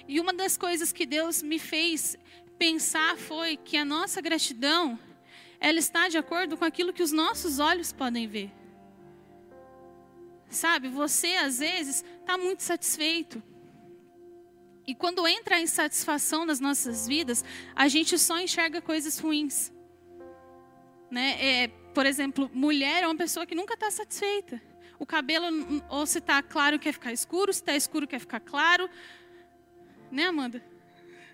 E 0.08 0.18
uma 0.18 0.32
das 0.32 0.56
coisas 0.56 0.90
que 0.90 1.04
Deus 1.04 1.42
me 1.42 1.58
fez 1.58 2.16
pensar 2.58 3.16
foi 3.18 3.58
que 3.58 3.76
a 3.76 3.84
nossa 3.84 4.22
gratidão, 4.22 4.98
ela 5.60 5.78
está 5.78 6.08
de 6.08 6.16
acordo 6.16 6.56
com 6.56 6.64
aquilo 6.64 6.94
que 6.94 7.02
os 7.02 7.12
nossos 7.12 7.58
olhos 7.58 7.92
podem 7.92 8.26
ver. 8.26 8.50
Sabe, 10.48 10.88
você 10.88 11.34
às 11.36 11.58
vezes 11.58 12.02
está 12.20 12.38
muito 12.38 12.62
satisfeito. 12.62 13.42
E 14.86 14.94
quando 14.94 15.28
entra 15.28 15.56
a 15.56 15.60
insatisfação 15.60 16.46
nas 16.46 16.58
nossas 16.58 17.06
vidas, 17.06 17.44
a 17.76 17.86
gente 17.88 18.18
só 18.18 18.40
enxerga 18.40 18.80
coisas 18.80 19.18
ruins. 19.18 19.70
Né? 21.10 21.64
É, 21.64 21.68
por 21.92 22.06
exemplo, 22.06 22.50
mulher 22.54 23.02
é 23.02 23.06
uma 23.06 23.14
pessoa 23.14 23.44
que 23.44 23.54
nunca 23.54 23.74
está 23.74 23.90
satisfeita. 23.90 24.60
O 24.98 25.04
cabelo, 25.04 25.46
ou 25.90 26.06
se 26.06 26.18
está 26.18 26.42
claro, 26.42 26.78
quer 26.78 26.92
ficar 26.92 27.12
escuro, 27.12 27.52
se 27.52 27.60
está 27.60 27.76
escuro, 27.76 28.06
quer 28.06 28.18
ficar 28.18 28.40
claro. 28.40 28.88
Né, 30.10 30.24
Amanda? 30.24 30.62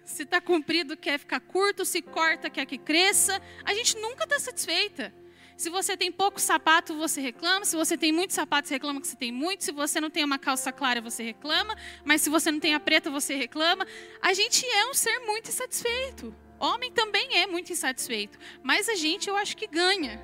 Se 0.04 0.22
está 0.22 0.40
comprido, 0.40 0.96
quer 0.96 1.18
ficar 1.18 1.40
curto, 1.40 1.84
se 1.84 2.02
corta, 2.02 2.50
quer 2.50 2.66
que 2.66 2.76
cresça. 2.76 3.40
A 3.64 3.72
gente 3.72 3.96
nunca 3.98 4.24
está 4.24 4.38
satisfeita. 4.38 5.14
Se 5.56 5.70
você 5.70 5.96
tem 5.96 6.10
pouco 6.10 6.40
sapato, 6.40 6.94
você 6.96 7.20
reclama. 7.20 7.64
Se 7.64 7.76
você 7.76 7.96
tem 7.96 8.12
muito 8.12 8.34
sapato, 8.34 8.68
você 8.68 8.74
reclama 8.74 9.00
que 9.00 9.06
você 9.06 9.16
tem 9.16 9.32
muito. 9.32 9.64
Se 9.64 9.72
você 9.72 10.00
não 10.00 10.10
tem 10.10 10.24
uma 10.24 10.38
calça 10.38 10.72
clara, 10.72 11.00
você 11.00 11.22
reclama. 11.22 11.76
Mas 12.04 12.22
se 12.22 12.28
você 12.28 12.50
não 12.50 12.58
tem 12.58 12.74
a 12.74 12.80
preta, 12.80 13.10
você 13.10 13.34
reclama. 13.34 13.86
A 14.20 14.34
gente 14.34 14.66
é 14.66 14.86
um 14.86 14.94
ser 14.94 15.20
muito 15.20 15.48
insatisfeito. 15.48 16.34
Homem 16.58 16.90
também 16.92 17.38
é 17.38 17.46
muito 17.46 17.72
insatisfeito. 17.72 18.38
Mas 18.62 18.88
a 18.88 18.94
gente, 18.94 19.28
eu 19.28 19.36
acho 19.36 19.56
que 19.56 19.66
ganha. 19.66 20.20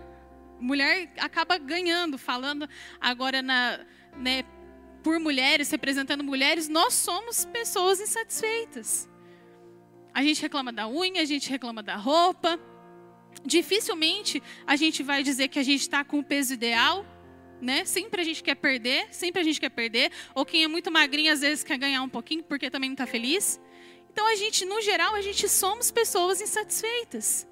Mulher 0.59 1.11
acaba 1.19 1.57
ganhando, 1.59 2.19
falando 2.19 2.69
agora 3.01 3.41
na, 3.41 3.81
né, 4.17 4.45
por 5.03 5.19
mulheres, 5.19 5.71
representando 5.71 6.23
mulheres, 6.23 6.69
nós 6.69 6.95
somos 6.95 7.45
pessoas 7.45 8.01
insatisfeitas. 8.01 9.09
A 10.13 10.23
gente 10.23 10.43
reclama 10.43 10.73
da 10.73 10.89
unha, 10.89 11.23
a 11.23 11.25
gente 11.25 11.49
reclama 11.49 11.83
da 11.83 11.97
roupa. 11.97 12.59
Dificilmente 13.45 14.43
a 14.67 14.77
gente 14.77 15.03
vai 15.03 15.23
dizer 15.23 15.49
que 15.49 15.59
a 15.59 15.63
gente 15.63 15.81
está 15.81 16.05
com 16.05 16.19
o 16.19 16.25
peso 16.25 16.53
ideal, 16.53 17.07
né? 17.61 17.85
Sempre 17.85 18.21
a 18.21 18.25
gente 18.25 18.43
quer 18.43 18.57
perder, 18.57 19.07
sempre 19.13 19.41
a 19.41 19.45
gente 19.45 19.61
quer 19.61 19.71
perder. 19.71 20.11
Ou 20.35 20.45
quem 20.45 20.65
é 20.65 20.69
muito 20.69 20.91
magrinho 20.91 21.33
às 21.33 21.41
vezes 21.41 21.65
quer 21.65 21.79
ganhar 21.79 22.03
um 22.03 22.09
pouquinho 22.09 22.43
porque 22.43 22.71
também 22.71 22.91
não 22.91 22.95
está 22.95 23.07
feliz. 23.07 23.61
Então 24.13 24.27
a 24.27 24.35
gente, 24.35 24.65
no 24.65 24.81
geral, 24.81 25.15
a 25.15 25.21
gente 25.21 25.49
somos 25.49 25.91
pessoas 25.91 26.41
insatisfeitas. 26.41 27.47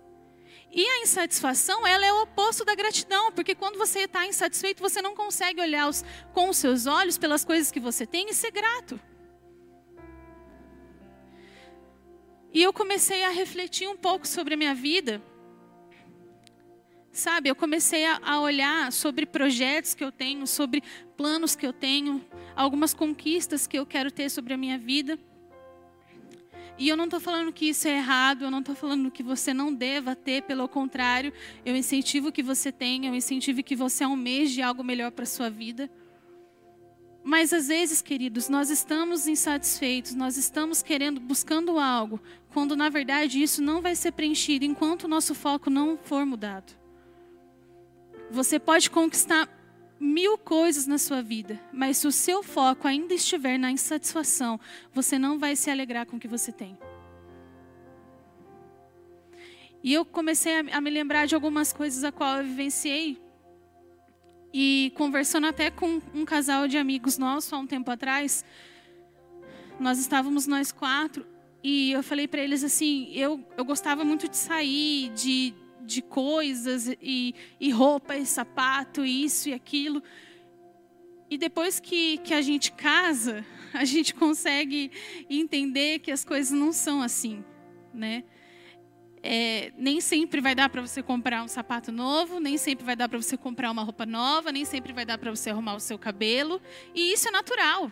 E 0.71 0.87
a 0.87 1.01
insatisfação, 1.01 1.87
ela 1.87 2.05
é 2.05 2.13
o 2.13 2.23
oposto 2.23 2.65
da 2.65 2.75
gratidão, 2.75 3.33
porque 3.33 3.55
quando 3.55 3.79
você 3.79 4.01
está 4.01 4.27
insatisfeito, 4.27 4.83
você 4.83 5.01
não 5.01 5.15
consegue 5.15 5.61
olhar 5.61 5.89
os, 5.89 6.05
com 6.35 6.49
os 6.51 6.59
seus 6.59 6.87
olhos 6.87 7.17
pelas 7.17 7.45
coisas 7.45 7.73
que 7.73 7.81
você 7.81 8.07
tem 8.07 8.29
e 8.29 8.35
ser 8.35 8.51
grato. 8.51 9.01
E 12.53 12.63
eu 12.63 12.73
comecei 12.73 13.25
a 13.25 13.31
refletir 13.31 13.89
um 13.89 13.97
pouco 13.97 14.27
sobre 14.27 14.55
a 14.55 14.57
minha 14.57 14.75
vida. 14.75 15.23
Sabe, 17.11 17.49
eu 17.49 17.57
comecei 17.57 18.05
a, 18.07 18.21
a 18.23 18.41
olhar 18.41 18.93
sobre 18.93 19.27
projetos 19.27 19.95
que 19.95 20.05
eu 20.05 20.13
tenho, 20.13 20.47
sobre 20.47 20.83
planos 21.17 21.57
que 21.57 21.67
eu 21.67 21.73
tenho, 21.73 22.25
algumas 22.55 22.95
conquistas 22.95 23.67
que 23.67 23.79
eu 23.79 23.85
quero 23.85 24.11
ter 24.11 24.31
sobre 24.31 24.55
a 24.55 24.57
minha 24.57 24.79
vida. 24.79 25.19
E 26.79 26.89
eu 26.89 26.97
não 26.97 27.07
estou 27.07 27.19
falando 27.19 27.53
que 27.53 27.69
isso 27.69 27.89
é 27.89 27.97
errado, 27.97 28.45
eu 28.45 28.51
não 28.51 28.61
estou 28.61 28.75
falando 28.75 29.11
que 29.11 29.23
você 29.23 29.53
não 29.53 29.75
deva 29.75 30.15
ter, 30.15 30.43
pelo 30.43 30.69
contrário, 30.69 31.33
eu 31.67 31.75
incentivo 31.75 32.31
que 32.31 32.43
você 32.43 32.71
tenha, 32.71 33.11
eu 33.11 33.15
incentivo 33.17 33.65
que 33.65 33.75
você 33.75 34.05
almeje 34.05 34.63
algo 34.63 34.85
melhor 34.85 35.11
para 35.11 35.25
a 35.25 35.27
sua 35.27 35.51
vida. 35.51 35.91
Mas 37.25 37.53
às 37.53 37.67
vezes, 37.67 38.01
queridos, 38.01 38.49
nós 38.49 38.71
estamos 38.71 39.27
insatisfeitos, 39.27 40.15
nós 40.15 40.37
estamos 40.37 40.81
querendo, 40.81 41.21
buscando 41.21 41.81
algo, 41.81 42.21
quando 42.51 42.77
na 42.77 42.89
verdade 42.89 43.43
isso 43.43 43.61
não 43.61 43.83
vai 43.83 43.97
ser 43.97 44.13
preenchido 44.13 44.65
enquanto 44.65 45.05
o 45.05 45.09
nosso 45.09 45.35
foco 45.35 45.69
não 45.69 45.99
for 45.99 46.25
mudado. 46.25 46.73
Você 48.31 48.59
pode 48.59 48.89
conquistar 48.89 49.49
mil 50.01 50.39
coisas 50.39 50.87
na 50.87 50.99
sua 50.99 51.23
vida, 51.23 51.61
mas 51.73 51.99
se 51.99 52.07
o 52.07 52.13
seu 52.13 52.43
foco 52.43 52.87
ainda 52.87 53.15
estiver 53.15 53.59
na 53.59 53.71
insatisfação, 53.71 54.61
você 54.93 55.19
não 55.19 55.39
vai 55.39 55.57
se 55.57 55.71
alegrar 55.71 56.07
com 56.07 56.17
o 56.17 56.21
que 56.21 56.29
você 56.29 56.53
tem. 56.53 56.79
E 59.83 59.93
eu 59.93 60.05
comecei 60.05 60.59
a, 60.59 60.81
me 60.81 60.91
lembrar 60.91 61.27
de 61.27 61.35
algumas 61.35 61.73
coisas 61.73 62.03
a 62.05 62.13
qual 62.13 62.39
eu 62.39 62.45
vivenciei. 62.45 63.19
E 64.53 64.93
conversando 64.97 65.47
até 65.47 65.71
com 65.71 66.01
um 66.15 66.25
casal 66.25 66.67
de 66.67 66.77
amigos 66.79 67.19
nossos 67.19 67.53
há 67.53 67.59
um 67.59 67.67
tempo 67.67 67.91
atrás, 67.91 68.45
nós 69.79 69.99
estávamos 69.99 70.47
nós 70.47 70.73
quatro 70.73 71.27
e 71.63 71.93
eu 71.93 72.03
falei 72.03 72.27
para 72.27 72.41
eles 72.41 72.65
assim, 72.65 73.11
eu, 73.15 73.45
eu 73.57 73.65
gostava 73.65 74.05
muito 74.05 74.29
de 74.29 74.37
sair, 74.37 75.11
de 75.11 75.55
de 75.81 76.03
coisas 76.03 76.89
e, 77.01 77.35
e 77.61 77.71
roupa 77.71 78.17
e 78.17 78.27
sapato, 78.27 79.05
e 79.05 79.25
isso 79.25 79.49
e 79.49 79.55
aquilo. 79.55 80.03
E 81.31 81.37
depois 81.37 81.79
que, 81.79 82.19
que 82.19 82.33
a 82.33 82.41
gente 82.41 82.73
casa, 82.73 83.45
a 83.75 83.85
gente 83.85 84.15
consegue 84.15 84.91
entender 85.29 85.99
que 85.99 86.11
as 86.11 86.25
coisas 86.25 86.53
não 86.53 86.73
são 86.73 87.03
assim, 87.03 87.45
né? 87.93 88.25
É, 89.21 89.73
nem 89.77 90.01
sempre 90.01 90.41
vai 90.41 90.55
dar 90.55 90.69
para 90.69 90.81
você 90.81 91.03
comprar 91.03 91.43
um 91.43 91.49
sapato 91.49 91.91
novo, 91.91 92.39
nem 92.39 92.57
sempre 92.57 92.85
vai 92.85 92.95
dar 92.95 93.09
para 93.09 93.21
você 93.21 93.37
comprar 93.37 93.71
uma 93.71 93.83
roupa 93.83 94.07
nova, 94.07 94.53
nem 94.53 94.65
sempre 94.65 94.93
vai 94.93 95.05
dar 95.05 95.19
para 95.19 95.31
você 95.31 95.51
arrumar 95.51 95.75
o 95.75 95.81
seu 95.81 95.99
cabelo, 95.99 96.63
e 96.95 97.13
isso 97.13 97.29
é 97.29 97.31
natural. 97.31 97.91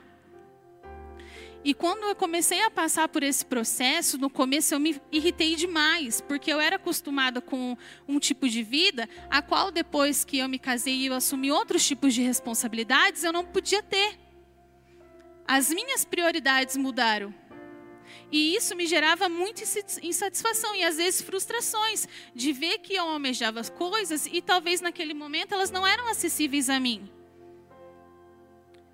E 1.67 1.75
quando 1.75 2.05
eu 2.05 2.15
comecei 2.15 2.63
a 2.63 2.71
passar 2.71 3.09
por 3.09 3.25
esse 3.25 3.45
processo, 3.45 4.17
no 4.19 4.31
começo 4.31 4.73
eu 4.73 4.79
me 4.79 5.03
irritei 5.11 5.57
demais, 5.57 6.21
porque 6.21 6.53
eu 6.53 6.61
era 6.61 6.77
acostumada 6.77 7.41
com 7.41 7.77
um 8.07 8.21
tipo 8.21 8.49
de 8.49 8.63
vida, 8.63 9.09
a 9.29 9.43
qual 9.43 9.73
depois 9.73 10.25
que 10.25 10.39
eu 10.39 10.49
me 10.49 10.61
casei 10.61 10.95
e 10.95 11.07
eu 11.07 11.15
assumi 11.15 11.51
outros 11.51 11.85
tipos 11.85 12.15
de 12.15 12.23
responsabilidades, 12.23 13.25
eu 13.25 13.33
não 13.33 13.45
podia 13.45 13.83
ter. 13.83 14.17
As 15.45 15.69
minhas 15.71 16.05
prioridades 16.05 16.77
mudaram. 16.77 17.35
E 18.31 18.55
isso 18.55 18.77
me 18.77 18.87
gerava 18.87 19.29
muita 19.29 19.65
insatisfação 20.05 20.73
e 20.73 20.85
às 20.85 20.99
vezes 20.99 21.21
frustrações 21.21 22.07
de 22.33 22.53
ver 22.53 22.79
que 22.79 22.95
eu 22.95 23.09
almejava 23.09 23.65
coisas 23.65 24.29
e 24.31 24.41
talvez 24.41 24.81
naquele 24.81 25.15
momento 25.15 25.53
elas 25.53 25.73
não 25.73 25.85
eram 25.85 26.07
acessíveis 26.07 26.71
a 26.71 26.79
mim. 26.79 27.11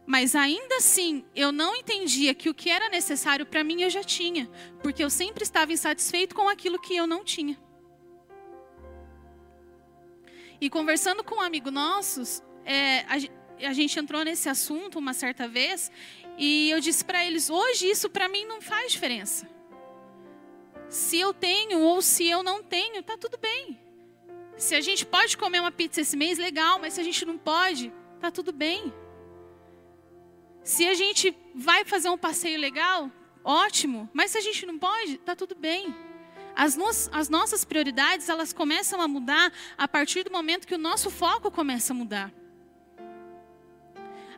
Mas 0.07 0.35
ainda 0.35 0.77
assim, 0.77 1.25
eu 1.35 1.53
não 1.53 1.77
entendia 1.77 2.35
que 2.35 2.49
o 2.49 2.55
que 2.55 2.71
era 2.71 2.89
necessário 2.89 3.47
para 3.47 3.63
mim 3.63 3.83
eu 3.83 3.91
já 3.91 4.03
tinha, 4.03 4.51
porque 4.83 5.03
eu 5.03 5.09
sempre 5.09 5.45
estava 5.45 5.73
insatisfeito 5.73 6.35
com 6.35 6.49
aquilo 6.49 6.79
que 6.79 6.97
eu 6.97 7.07
não 7.07 7.25
tinha. 7.25 7.57
E 10.61 10.69
conversando 10.69 11.23
com 11.25 11.37
um 11.37 11.41
amigo 11.41 11.71
nossos, 11.71 12.43
é, 12.65 13.01
a, 13.01 13.69
a 13.69 13.73
gente 13.73 13.99
entrou 13.99 14.25
nesse 14.25 14.49
assunto 14.49 14.99
uma 14.99 15.15
certa 15.15 15.47
vez, 15.47 15.91
e 16.37 16.71
eu 16.71 16.81
disse 16.81 17.05
para 17.05 17.25
eles: 17.25 17.51
hoje 17.51 17.89
isso 17.89 18.11
para 18.11 18.29
mim 18.29 18.45
não 18.45 18.61
faz 18.61 18.93
diferença. 18.93 19.49
Se 20.89 21.19
eu 21.19 21.33
tenho 21.33 21.81
ou 21.81 22.03
se 22.03 22.29
eu 22.29 22.43
não 22.43 22.63
tenho, 22.63 23.03
tá 23.03 23.17
tudo 23.17 23.39
bem. 23.39 23.81
Se 24.57 24.75
a 24.75 24.81
gente 24.81 25.07
pode 25.07 25.37
comer 25.37 25.61
uma 25.61 25.73
pizza 25.73 26.01
esse 26.01 26.17
mês, 26.17 26.39
legal, 26.39 26.79
mas 26.79 26.95
se 26.95 27.01
a 27.01 27.05
gente 27.05 27.25
não 27.25 27.39
pode, 27.39 27.93
tá 28.21 28.31
tudo 28.31 28.53
bem. 28.53 28.93
Se 30.65 30.87
a 30.87 30.95
gente 30.95 31.37
vai 31.55 31.85
fazer 31.85 32.09
um 32.09 32.19
passeio 32.19 32.59
legal, 32.59 33.11
ótimo. 33.43 34.09
Mas 34.13 34.31
se 34.31 34.39
a 34.39 34.41
gente 34.41 34.65
não 34.65 34.79
pode, 34.79 35.19
tá 35.19 35.35
tudo 35.35 35.55
bem. 35.55 35.95
As, 36.55 36.77
no 36.77 36.87
as 36.87 37.29
nossas 37.29 37.65
prioridades 37.65 38.29
elas 38.29 38.53
começam 38.53 39.01
a 39.01 39.09
mudar 39.09 39.53
a 39.77 39.89
partir 39.89 40.23
do 40.23 40.31
momento 40.31 40.67
que 40.67 40.75
o 40.75 40.79
nosso 40.79 41.11
foco 41.11 41.51
começa 41.51 41.93
a 41.93 41.97
mudar. 41.97 42.33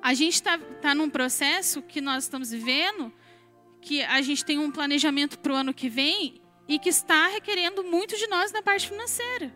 A 0.01 0.15
gente 0.15 0.35
está 0.35 0.59
tá 0.59 0.95
num 0.95 1.11
processo 1.11 1.83
que 1.83 2.01
nós 2.01 2.25
estamos 2.25 2.51
vivendo, 2.51 3.13
que 3.81 4.03
a 4.03 4.21
gente 4.23 4.45
tem 4.45 4.59
um 4.59 4.71
planejamento 4.71 5.39
para 5.39 5.53
o 5.53 5.57
ano 5.57 5.75
que 5.75 5.89
vem 5.89 6.41
e 6.69 6.79
que 6.79 6.89
está 6.89 7.29
requerendo 7.29 7.83
muito 7.83 8.17
de 8.17 8.27
nós 8.29 8.53
na 8.53 8.63
parte 8.63 8.89
financeira. 8.89 9.55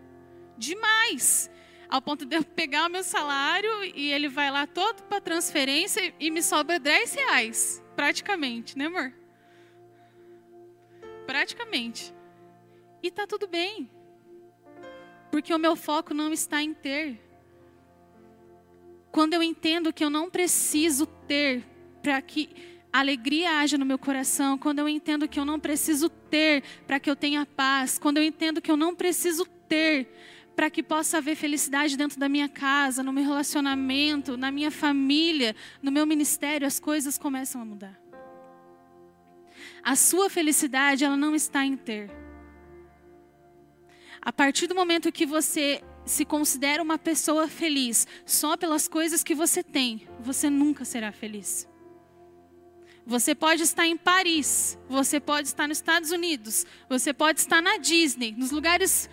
Demais 0.56 1.50
ao 1.88 2.02
ponto 2.02 2.25
de 2.25 2.37
eu 2.37 2.45
pegar 2.45 2.87
o 2.87 2.90
meu 2.90 3.02
salário 3.02 3.71
e 3.95 4.12
ele 4.12 4.28
vai 4.28 4.50
lá 4.50 4.66
todo 4.66 5.02
para 5.04 5.21
transferência 5.21 6.12
e 6.21 6.30
me 6.30 6.42
sobra 6.42 6.78
10 6.78 7.14
reais, 7.14 7.83
praticamente, 7.97 8.76
né, 8.76 8.87
amor? 8.87 9.12
Praticamente. 11.26 12.14
E 13.02 13.11
tá 13.11 13.26
tudo 13.26 13.47
bem. 13.47 13.90
Porque 15.30 15.52
o 15.52 15.59
meu 15.59 15.76
foco 15.76 16.12
não 16.12 16.33
está 16.33 16.62
em 16.62 16.75
ter. 16.75 17.21
Quando 19.11 19.35
eu 19.35 19.42
entendo 19.42 19.92
que 19.92 20.04
eu 20.04 20.11
não 20.11 20.30
preciso 20.30 21.07
ter 21.07 21.64
para 22.02 22.21
que 22.21 22.50
alegria 22.92 23.59
haja 23.59 23.76
no 23.78 23.85
meu 23.85 23.99
coração, 23.99 24.59
quando 24.59 24.78
eu 24.78 24.88
entendo 24.88 25.28
que 25.28 25.38
eu 25.38 25.45
não 25.45 25.59
preciso 25.59 26.09
ter 26.09 26.62
para 26.87 26.99
que 26.99 27.11
eu 27.11 27.16
tenha 27.16 27.45
paz, 27.47 27.99
quando 27.99 28.18
eu 28.18 28.23
entendo 28.23 28.61
que 28.61 28.71
eu 28.71 28.76
não 28.76 28.95
preciso 28.95 29.47
ter 29.68 30.09
para 30.59 30.69
que 30.69 30.83
possa 30.83 31.19
haver 31.19 31.37
felicidade 31.37 31.97
dentro 31.97 32.19
da 32.19 32.29
minha 32.29 32.49
casa, 32.49 33.00
no 33.00 33.12
meu 33.12 33.23
relacionamento, 33.23 34.37
na 34.37 34.50
minha 34.50 34.73
família, 34.73 35.55
no 35.81 35.93
meu 35.93 36.05
ministério, 36.05 36.67
as 36.67 36.81
coisas 36.81 37.17
começam 37.17 37.62
a 37.62 37.65
mudar. 37.65 37.97
A 39.85 39.95
sua 39.95 40.29
felicidade, 40.29 41.05
ela 41.05 41.17
não 41.17 41.33
está 41.33 41.65
em 41.65 41.77
ter. 41.77 42.11
A 44.21 44.33
partir 44.33 44.67
do 44.67 44.75
momento 44.75 45.12
que 45.12 45.25
você 45.25 45.81
se 46.05 46.25
considera 46.25 46.83
uma 46.83 46.99
pessoa 46.99 47.47
feliz 47.47 48.05
só 48.27 48.57
pelas 48.57 48.88
coisas 48.88 49.23
que 49.23 49.37
você 49.37 49.62
tem, 49.62 50.09
você 50.19 50.50
nunca 50.50 50.85
será 50.85 51.12
feliz. 51.12 51.69
Você 53.07 53.33
pode 53.33 53.62
estar 53.62 53.87
em 53.87 53.97
Paris, 53.97 54.77
você 54.88 55.21
pode 55.21 55.47
estar 55.47 55.69
nos 55.69 55.79
Estados 55.79 56.11
Unidos, 56.11 56.67
você 56.91 57.15
pode 57.15 57.38
estar 57.38 57.62
na 57.62 57.77
Disney, 57.77 58.35
nos 58.37 58.50
lugares 58.50 59.09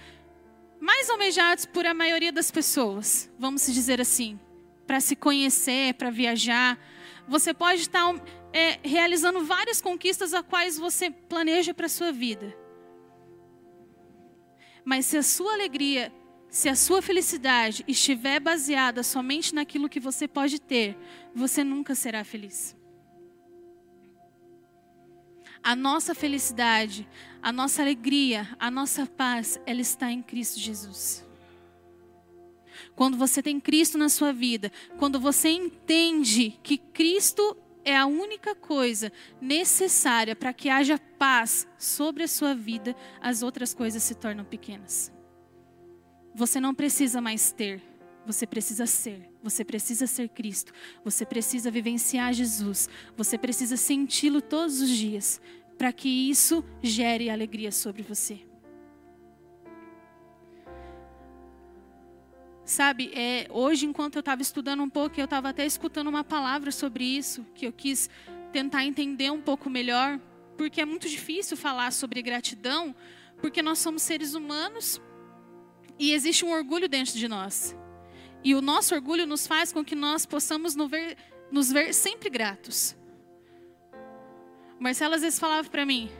mais 0.79 1.09
almejados 1.09 1.65
por 1.65 1.85
a 1.85 1.93
maioria 1.93 2.31
das 2.31 2.51
pessoas, 2.51 3.31
vamos 3.39 3.65
dizer 3.65 3.99
assim, 4.01 4.39
para 4.85 4.99
se 4.99 5.15
conhecer, 5.15 5.93
para 5.95 6.09
viajar. 6.09 6.79
Você 7.27 7.53
pode 7.53 7.81
estar 7.81 8.13
é, 8.53 8.79
realizando 8.83 9.43
várias 9.43 9.81
conquistas 9.81 10.33
a 10.33 10.43
quais 10.43 10.77
você 10.77 11.09
planeja 11.09 11.73
para 11.73 11.87
a 11.87 11.89
sua 11.89 12.11
vida. 12.11 12.55
Mas 14.83 15.07
se 15.07 15.17
a 15.17 15.23
sua 15.23 15.53
alegria, 15.53 16.13
se 16.49 16.69
a 16.69 16.75
sua 16.75 17.01
felicidade 17.01 17.83
estiver 17.87 18.39
baseada 18.39 19.01
somente 19.01 19.53
naquilo 19.55 19.89
que 19.89 19.99
você 19.99 20.27
pode 20.27 20.61
ter, 20.61 20.95
você 21.33 21.63
nunca 21.63 21.95
será 21.95 22.23
feliz. 22.23 22.75
A 25.65 25.75
nossa 25.75 26.13
felicidade, 26.13 27.07
a 27.41 27.51
nossa 27.51 27.81
alegria, 27.81 28.47
a 28.59 28.69
nossa 28.69 29.07
paz, 29.07 29.59
ela 29.65 29.81
está 29.81 30.11
em 30.11 30.21
Cristo 30.21 30.59
Jesus. 30.59 31.25
Quando 32.95 33.17
você 33.17 33.41
tem 33.41 33.59
Cristo 33.59 33.97
na 33.97 34.07
sua 34.07 34.31
vida, 34.31 34.71
quando 34.99 35.19
você 35.19 35.49
entende 35.49 36.51
que 36.61 36.77
Cristo 36.77 37.57
é 37.83 37.97
a 37.97 38.05
única 38.05 38.53
coisa 38.53 39.11
necessária 39.41 40.35
para 40.35 40.53
que 40.53 40.69
haja 40.69 40.99
paz 41.17 41.67
sobre 41.79 42.21
a 42.21 42.27
sua 42.27 42.53
vida, 42.53 42.95
as 43.19 43.41
outras 43.41 43.73
coisas 43.73 44.03
se 44.03 44.13
tornam 44.13 44.45
pequenas. 44.45 45.11
Você 46.35 46.59
não 46.59 46.75
precisa 46.75 47.19
mais 47.19 47.51
ter, 47.51 47.81
você 48.25 48.47
precisa 48.47 48.85
ser. 48.85 49.29
Você 49.43 49.63
precisa 49.63 50.07
ser 50.07 50.29
Cristo. 50.29 50.73
Você 51.03 51.25
precisa 51.25 51.69
vivenciar 51.69 52.33
Jesus. 52.33 52.89
Você 53.15 53.37
precisa 53.37 53.77
senti-lo 53.77 54.41
todos 54.41 54.81
os 54.81 54.89
dias 54.89 55.39
para 55.77 55.91
que 55.91 56.09
isso 56.09 56.63
gere 56.81 57.29
alegria 57.29 57.71
sobre 57.71 58.01
você. 58.01 58.39
Sabe, 62.63 63.11
é, 63.13 63.45
hoje, 63.51 63.85
enquanto 63.85 64.15
eu 64.15 64.21
estava 64.21 64.41
estudando 64.41 64.81
um 64.81 64.89
pouco, 64.89 65.19
eu 65.19 65.25
estava 65.25 65.49
até 65.49 65.63
escutando 65.65 66.07
uma 66.07 66.23
palavra 66.23 66.71
sobre 66.71 67.03
isso, 67.03 67.45
que 67.53 67.67
eu 67.67 67.71
quis 67.71 68.09
tentar 68.51 68.83
entender 68.83 69.31
um 69.31 69.39
pouco 69.39 69.69
melhor, 69.69 70.19
porque 70.57 70.81
é 70.81 70.85
muito 70.85 71.07
difícil 71.07 71.55
falar 71.55 71.91
sobre 71.91 72.23
gratidão, 72.23 72.95
porque 73.39 73.61
nós 73.61 73.77
somos 73.77 74.01
seres 74.01 74.33
humanos 74.33 74.99
e 75.99 76.11
existe 76.11 76.43
um 76.43 76.51
orgulho 76.51 76.89
dentro 76.89 77.13
de 77.13 77.27
nós. 77.27 77.75
E 78.45 78.53
o 78.53 78.61
nosso 78.61 78.93
orgulho 78.93 79.25
nos 79.25 79.47
faz 79.47 79.73
com 79.73 79.83
que 79.83 79.95
nós 79.95 80.23
possamos 80.23 80.75
nos 80.75 80.87
ver, 80.87 81.17
nos 81.51 81.71
ver 81.71 81.95
sempre 81.95 82.29
gratos. 82.29 82.95
Marcelo 84.79 85.15
às 85.15 85.21
vezes 85.23 85.39
falava 85.39 85.67
para 85.67 85.83
mim: 85.83 86.11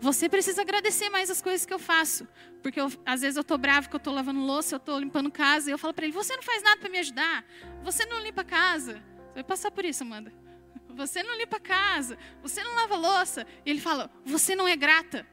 você 0.00 0.26
precisa 0.26 0.62
agradecer 0.62 1.10
mais 1.10 1.30
as 1.30 1.42
coisas 1.42 1.66
que 1.66 1.74
eu 1.74 1.78
faço. 1.78 2.26
Porque 2.62 2.80
eu, 2.80 2.90
às 3.04 3.20
vezes 3.20 3.36
eu 3.36 3.42
estou 3.42 3.58
bravo 3.58 3.90
que 3.90 3.94
eu 3.94 3.98
estou 3.98 4.14
lavando 4.14 4.40
louça, 4.40 4.74
eu 4.74 4.78
estou 4.78 4.98
limpando 4.98 5.30
casa. 5.30 5.68
E 5.68 5.72
eu 5.72 5.76
falo 5.76 5.92
para 5.92 6.06
ele: 6.06 6.14
Você 6.14 6.34
não 6.34 6.42
faz 6.42 6.62
nada 6.62 6.80
para 6.80 6.88
me 6.88 6.98
ajudar. 6.98 7.44
Você 7.84 8.06
não 8.06 8.20
limpa 8.20 8.40
a 8.40 8.44
casa. 8.44 8.94
Você 8.94 9.34
vai 9.34 9.44
passar 9.44 9.70
por 9.70 9.84
isso, 9.84 10.02
Amanda. 10.02 10.32
Você 10.96 11.22
não 11.22 11.36
limpa 11.36 11.58
a 11.58 11.60
casa. 11.60 12.16
Você 12.40 12.64
não 12.64 12.74
lava 12.74 12.96
louça. 12.96 13.46
E 13.66 13.70
ele 13.70 13.82
fala: 13.82 14.10
Você 14.24 14.56
não 14.56 14.66
é 14.66 14.76
grata. 14.76 15.26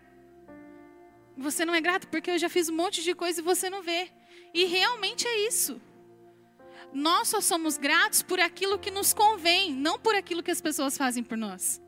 Você 1.37 1.63
não 1.63 1.73
é 1.73 1.79
grata 1.79 2.05
porque 2.07 2.31
eu 2.31 2.37
já 2.37 2.49
fiz 2.49 2.67
um 2.67 2.75
monte 2.75 3.01
de 3.01 3.15
coisa 3.15 3.39
e 3.39 3.43
você 3.43 3.69
não 3.69 3.81
vê. 3.81 4.11
E 4.53 4.65
realmente 4.65 5.25
é 5.25 5.47
isso. 5.47 5.81
Nós 6.93 7.29
só 7.29 7.41
somos 7.41 7.77
gratos 7.77 8.21
por 8.21 8.39
aquilo 8.39 8.77
que 8.77 8.91
nos 8.91 9.13
convém, 9.13 9.73
não 9.73 9.97
por 9.97 10.15
aquilo 10.15 10.43
que 10.43 10.51
as 10.51 10.61
pessoas 10.61 10.97
fazem 10.97 11.23
por 11.23 11.37
nós. 11.37 11.81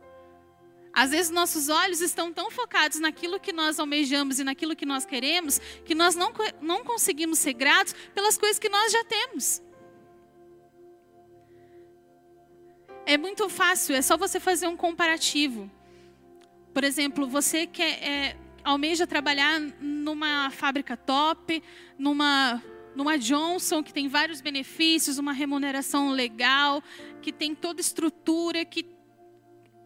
Às 0.91 1.12
vezes 1.12 1.30
nossos 1.30 1.68
olhos 1.68 2.00
estão 2.00 2.32
tão 2.32 2.50
focados 2.50 3.00
naquilo 3.00 3.39
que 3.39 3.52
nós 3.52 3.80
almejamos 3.80 4.39
e 4.39 4.44
naquilo 4.44 4.76
que 4.76 4.86
nós 4.86 5.06
queremos, 5.06 5.60
que 5.84 5.94
nós 5.94 6.15
não, 6.15 6.32
não 6.62 6.86
conseguimos 6.86 7.39
ser 7.39 7.54
gratos 7.54 7.94
pelas 8.13 8.38
coisas 8.38 8.58
que 8.58 8.70
nós 8.70 8.91
já 8.91 9.04
temos. 9.04 9.62
É 13.06 13.18
muito 13.18 13.48
fácil, 13.50 13.94
é 13.94 14.02
só 14.02 14.18
você 14.18 14.39
fazer 14.39 14.68
um 14.68 14.78
comparativo. 14.78 15.70
Por 16.74 16.84
exemplo, 16.84 17.28
você 17.28 17.68
quer, 17.68 18.02
é, 18.02 18.38
almeja 18.63 19.06
trabalhar 19.06 19.60
numa 19.80 20.50
fábrica 20.50 20.98
top, 20.98 21.62
numa, 22.00 22.63
numa 22.95 23.17
Johnson, 23.17 23.84
que 23.84 23.93
tem 23.93 24.08
vários 24.08 24.41
benefícios, 24.41 25.17
uma 25.17 25.34
remuneração 25.34 26.12
legal, 26.12 26.81
que 27.21 27.31
tem 27.31 27.53
toda 27.53 27.81
estrutura, 27.81 28.63
que 28.63 28.86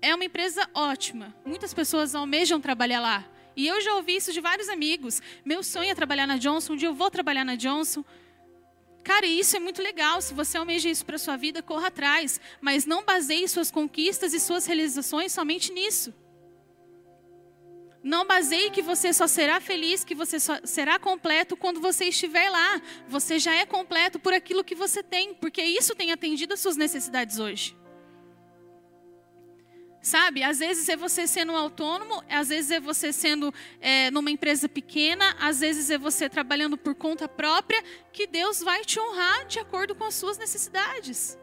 é 0.02 0.14
uma 0.14 0.24
empresa 0.24 0.68
ótima. 0.74 1.36
Muitas 1.46 1.74
pessoas 1.74 2.16
almejam 2.16 2.62
trabalhar 2.62 3.02
lá. 3.02 3.26
E 3.56 3.68
eu 3.68 3.82
já 3.82 3.96
ouvi 3.96 4.16
isso 4.16 4.32
de 4.32 4.40
vários 4.40 4.70
amigos. 4.70 5.22
Meu 5.44 5.62
sonho 5.64 5.92
é 5.92 5.96
trabalhar 5.96 6.26
na 6.26 6.38
Johnson. 6.38 6.74
Um 6.74 6.76
dia 6.78 6.88
eu 6.88 6.94
vou 6.94 7.12
trabalhar 7.12 7.44
na 7.44 7.56
Johnson. 7.56 8.06
Cara, 9.04 9.26
isso 9.26 9.58
é 9.58 9.60
muito 9.60 9.82
legal. 9.82 10.22
Se 10.22 10.34
você 10.34 10.58
almeja 10.58 10.90
isso 10.90 11.06
para 11.06 11.18
sua 11.18 11.36
vida, 11.36 11.62
corra 11.62 11.88
atrás. 11.88 12.40
Mas 12.62 12.86
não 12.86 13.04
baseie 13.04 13.48
suas 13.50 13.70
conquistas 13.70 14.34
e 14.34 14.40
suas 14.40 14.66
realizações 14.66 15.34
somente 15.34 15.74
nisso. 15.74 16.14
Não 18.02 18.26
baseie 18.26 18.70
que 18.72 18.82
você 18.82 19.12
só 19.12 19.28
será 19.28 19.60
feliz, 19.60 20.04
que 20.06 20.16
você 20.16 20.40
só 20.40 20.58
será 20.64 20.98
completo 20.98 21.58
quando 21.58 21.82
você 21.82 22.06
estiver 22.06 22.50
lá. 22.50 22.82
Você 23.08 23.38
já 23.40 23.54
é 23.54 23.66
completo 23.66 24.20
por 24.20 24.34
aquilo 24.34 24.64
que 24.64 24.76
você 24.76 25.04
tem, 25.04 25.34
porque 25.34 25.62
isso 25.62 25.94
tem 25.96 26.12
atendido 26.12 26.54
as 26.54 26.62
suas 26.62 26.78
necessidades 26.78 27.40
hoje. 27.40 27.78
Sabe, 30.02 30.44
às 30.44 30.60
vezes 30.60 30.88
é 30.88 30.96
você 30.96 31.28
sendo 31.28 31.54
autônomo, 31.54 32.24
às 32.30 32.48
vezes 32.48 32.72
é 32.72 32.80
você 32.80 33.12
sendo 33.12 33.54
é, 33.82 34.10
numa 34.12 34.32
empresa 34.32 34.70
pequena, 34.70 35.36
às 35.38 35.60
vezes 35.60 35.90
é 35.90 35.98
você 35.98 36.30
trabalhando 36.30 36.78
por 36.78 36.96
conta 36.96 37.28
própria, 37.28 37.84
que 38.14 38.26
Deus 38.26 38.62
vai 38.62 38.86
te 38.86 38.98
honrar 38.98 39.46
de 39.46 39.60
acordo 39.60 39.94
com 39.94 40.06
as 40.06 40.16
suas 40.16 40.38
necessidades. 40.38 41.38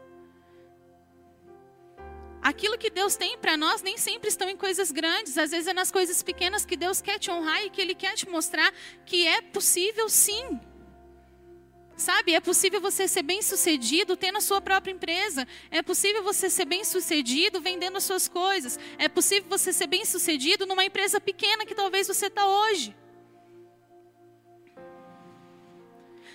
Aquilo 2.47 2.77
que 2.77 2.89
Deus 2.89 3.17
tem 3.17 3.37
para 3.37 3.57
nós 3.57 3.81
nem 3.81 3.97
sempre 3.97 4.29
estão 4.29 4.49
em 4.49 4.55
coisas 4.55 4.89
grandes, 4.89 5.37
às 5.37 5.51
vezes 5.51 5.67
é 5.67 5.73
nas 5.73 5.91
coisas 5.91 6.23
pequenas 6.23 6.65
que 6.65 6.77
Deus 6.77 7.01
quer 7.01 7.19
te 7.19 7.29
honrar 7.29 7.61
e 7.65 7.69
que 7.69 7.81
Ele 7.81 7.93
quer 7.93 8.13
te 8.13 8.25
mostrar 8.29 8.73
que 9.05 9.27
é 9.27 9.41
possível 9.41 10.07
sim 10.07 10.57
Sabe, 11.97 12.33
é 12.33 12.39
possível 12.39 12.79
você 12.79 13.05
ser 13.05 13.23
bem 13.23 13.41
sucedido 13.41 14.15
tendo 14.15 14.37
a 14.37 14.41
sua 14.41 14.61
própria 14.61 14.93
empresa. 14.93 15.45
É 15.71 15.81
possível 15.81 16.23
você 16.23 16.47
ser 16.47 16.65
bem 16.65 16.83
sucedido 16.85 17.59
vendendo 17.59 17.97
as 17.97 18.03
suas 18.03 18.27
coisas. 18.27 18.79
É 18.99 19.09
possível 19.09 19.49
você 19.49 19.73
ser 19.73 19.87
bem 19.87 20.05
sucedido 20.05 20.67
numa 20.67 20.85
empresa 20.85 21.19
pequena 21.19 21.65
que 21.65 21.73
talvez 21.73 22.07
você 22.07 22.27
está 22.27 22.45
hoje. 22.45 22.95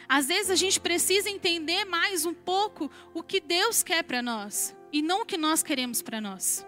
Às 0.08 0.26
vezes 0.26 0.50
a 0.50 0.56
gente 0.56 0.78
precisa 0.80 1.30
entender 1.30 1.84
mais 1.84 2.26
um 2.26 2.34
pouco 2.34 2.90
o 3.14 3.22
que 3.22 3.40
Deus 3.40 3.84
quer 3.84 4.02
para 4.02 4.20
nós 4.20 4.74
e 4.92 5.00
não 5.00 5.22
o 5.22 5.26
que 5.26 5.38
nós 5.38 5.62
queremos 5.62 6.02
para 6.02 6.20
nós. 6.20 6.66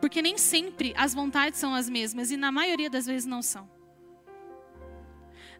Porque 0.00 0.20
nem 0.20 0.36
sempre 0.36 0.92
as 0.96 1.14
vontades 1.14 1.58
são 1.58 1.74
as 1.74 1.88
mesmas 1.88 2.30
e 2.30 2.36
na 2.36 2.52
maioria 2.52 2.90
das 2.90 3.06
vezes 3.06 3.26
não 3.26 3.42
são. 3.42 3.68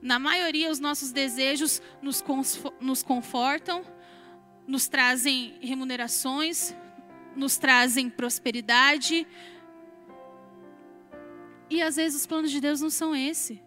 Na 0.01 0.19
maioria, 0.19 0.71
os 0.71 0.79
nossos 0.79 1.11
desejos 1.11 1.81
nos, 2.03 2.23
nos 2.81 3.03
confortam, 3.03 3.83
nos 4.67 4.87
trazem 4.87 5.59
remunerações, 5.61 6.75
nos 7.35 7.57
trazem 7.57 8.11
prosperidade. 8.11 9.27
E 11.71 11.81
às 11.83 11.97
vezes 11.97 12.21
os 12.21 12.27
planos 12.27 12.51
de 12.51 12.61
Deus 12.61 12.81
não 12.81 12.91
são 12.91 13.17
esse. 13.17 13.63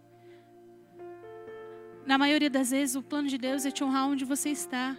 Na 2.06 2.18
maioria 2.18 2.50
das 2.50 2.72
vezes, 2.72 2.96
o 2.96 3.04
plano 3.04 3.28
de 3.28 3.38
Deus 3.38 3.66
é 3.66 3.72
te 3.72 3.84
honrar 3.84 4.08
onde 4.08 4.24
você 4.24 4.50
está. 4.50 4.96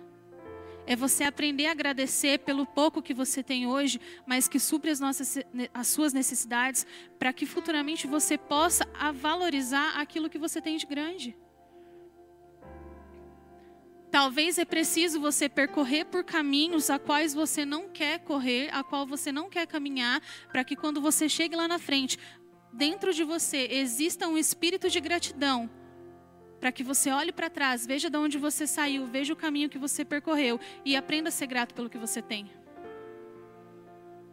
É 0.90 0.96
você 0.96 1.22
aprender 1.22 1.66
a 1.66 1.70
agradecer 1.70 2.40
pelo 2.40 2.66
pouco 2.66 3.00
que 3.00 3.14
você 3.14 3.44
tem 3.44 3.64
hoje, 3.64 4.00
mas 4.26 4.48
que 4.48 4.58
supre 4.58 4.90
as, 4.90 4.98
nossas, 4.98 5.38
as 5.72 5.86
suas 5.86 6.12
necessidades, 6.12 6.84
para 7.16 7.32
que 7.32 7.46
futuramente 7.46 8.08
você 8.08 8.36
possa 8.36 8.84
valorizar 9.14 10.00
aquilo 10.00 10.28
que 10.28 10.36
você 10.36 10.60
tem 10.60 10.76
de 10.76 10.86
grande. 10.86 11.38
Talvez 14.10 14.58
é 14.58 14.64
preciso 14.64 15.20
você 15.20 15.48
percorrer 15.48 16.06
por 16.06 16.24
caminhos 16.24 16.90
a 16.90 16.98
quais 16.98 17.32
você 17.32 17.64
não 17.64 17.88
quer 17.88 18.18
correr, 18.24 18.68
a 18.74 18.82
qual 18.82 19.06
você 19.06 19.30
não 19.30 19.48
quer 19.48 19.68
caminhar, 19.68 20.20
para 20.50 20.64
que 20.64 20.74
quando 20.74 21.00
você 21.00 21.28
chegue 21.28 21.54
lá 21.54 21.68
na 21.68 21.78
frente, 21.78 22.18
dentro 22.72 23.14
de 23.14 23.22
você 23.22 23.68
exista 23.70 24.26
um 24.26 24.36
espírito 24.36 24.90
de 24.90 24.98
gratidão 24.98 25.70
para 26.60 26.70
que 26.70 26.84
você 26.84 27.10
olhe 27.10 27.32
para 27.32 27.48
trás, 27.48 27.86
veja 27.86 28.10
de 28.10 28.18
onde 28.18 28.36
você 28.38 28.66
saiu, 28.66 29.06
veja 29.06 29.32
o 29.32 29.36
caminho 29.36 29.70
que 29.70 29.78
você 29.78 30.04
percorreu 30.04 30.60
e 30.84 30.94
aprenda 30.94 31.30
a 31.30 31.32
ser 31.32 31.46
grato 31.46 31.74
pelo 31.74 31.88
que 31.88 31.96
você 31.96 32.20
tem. 32.20 32.50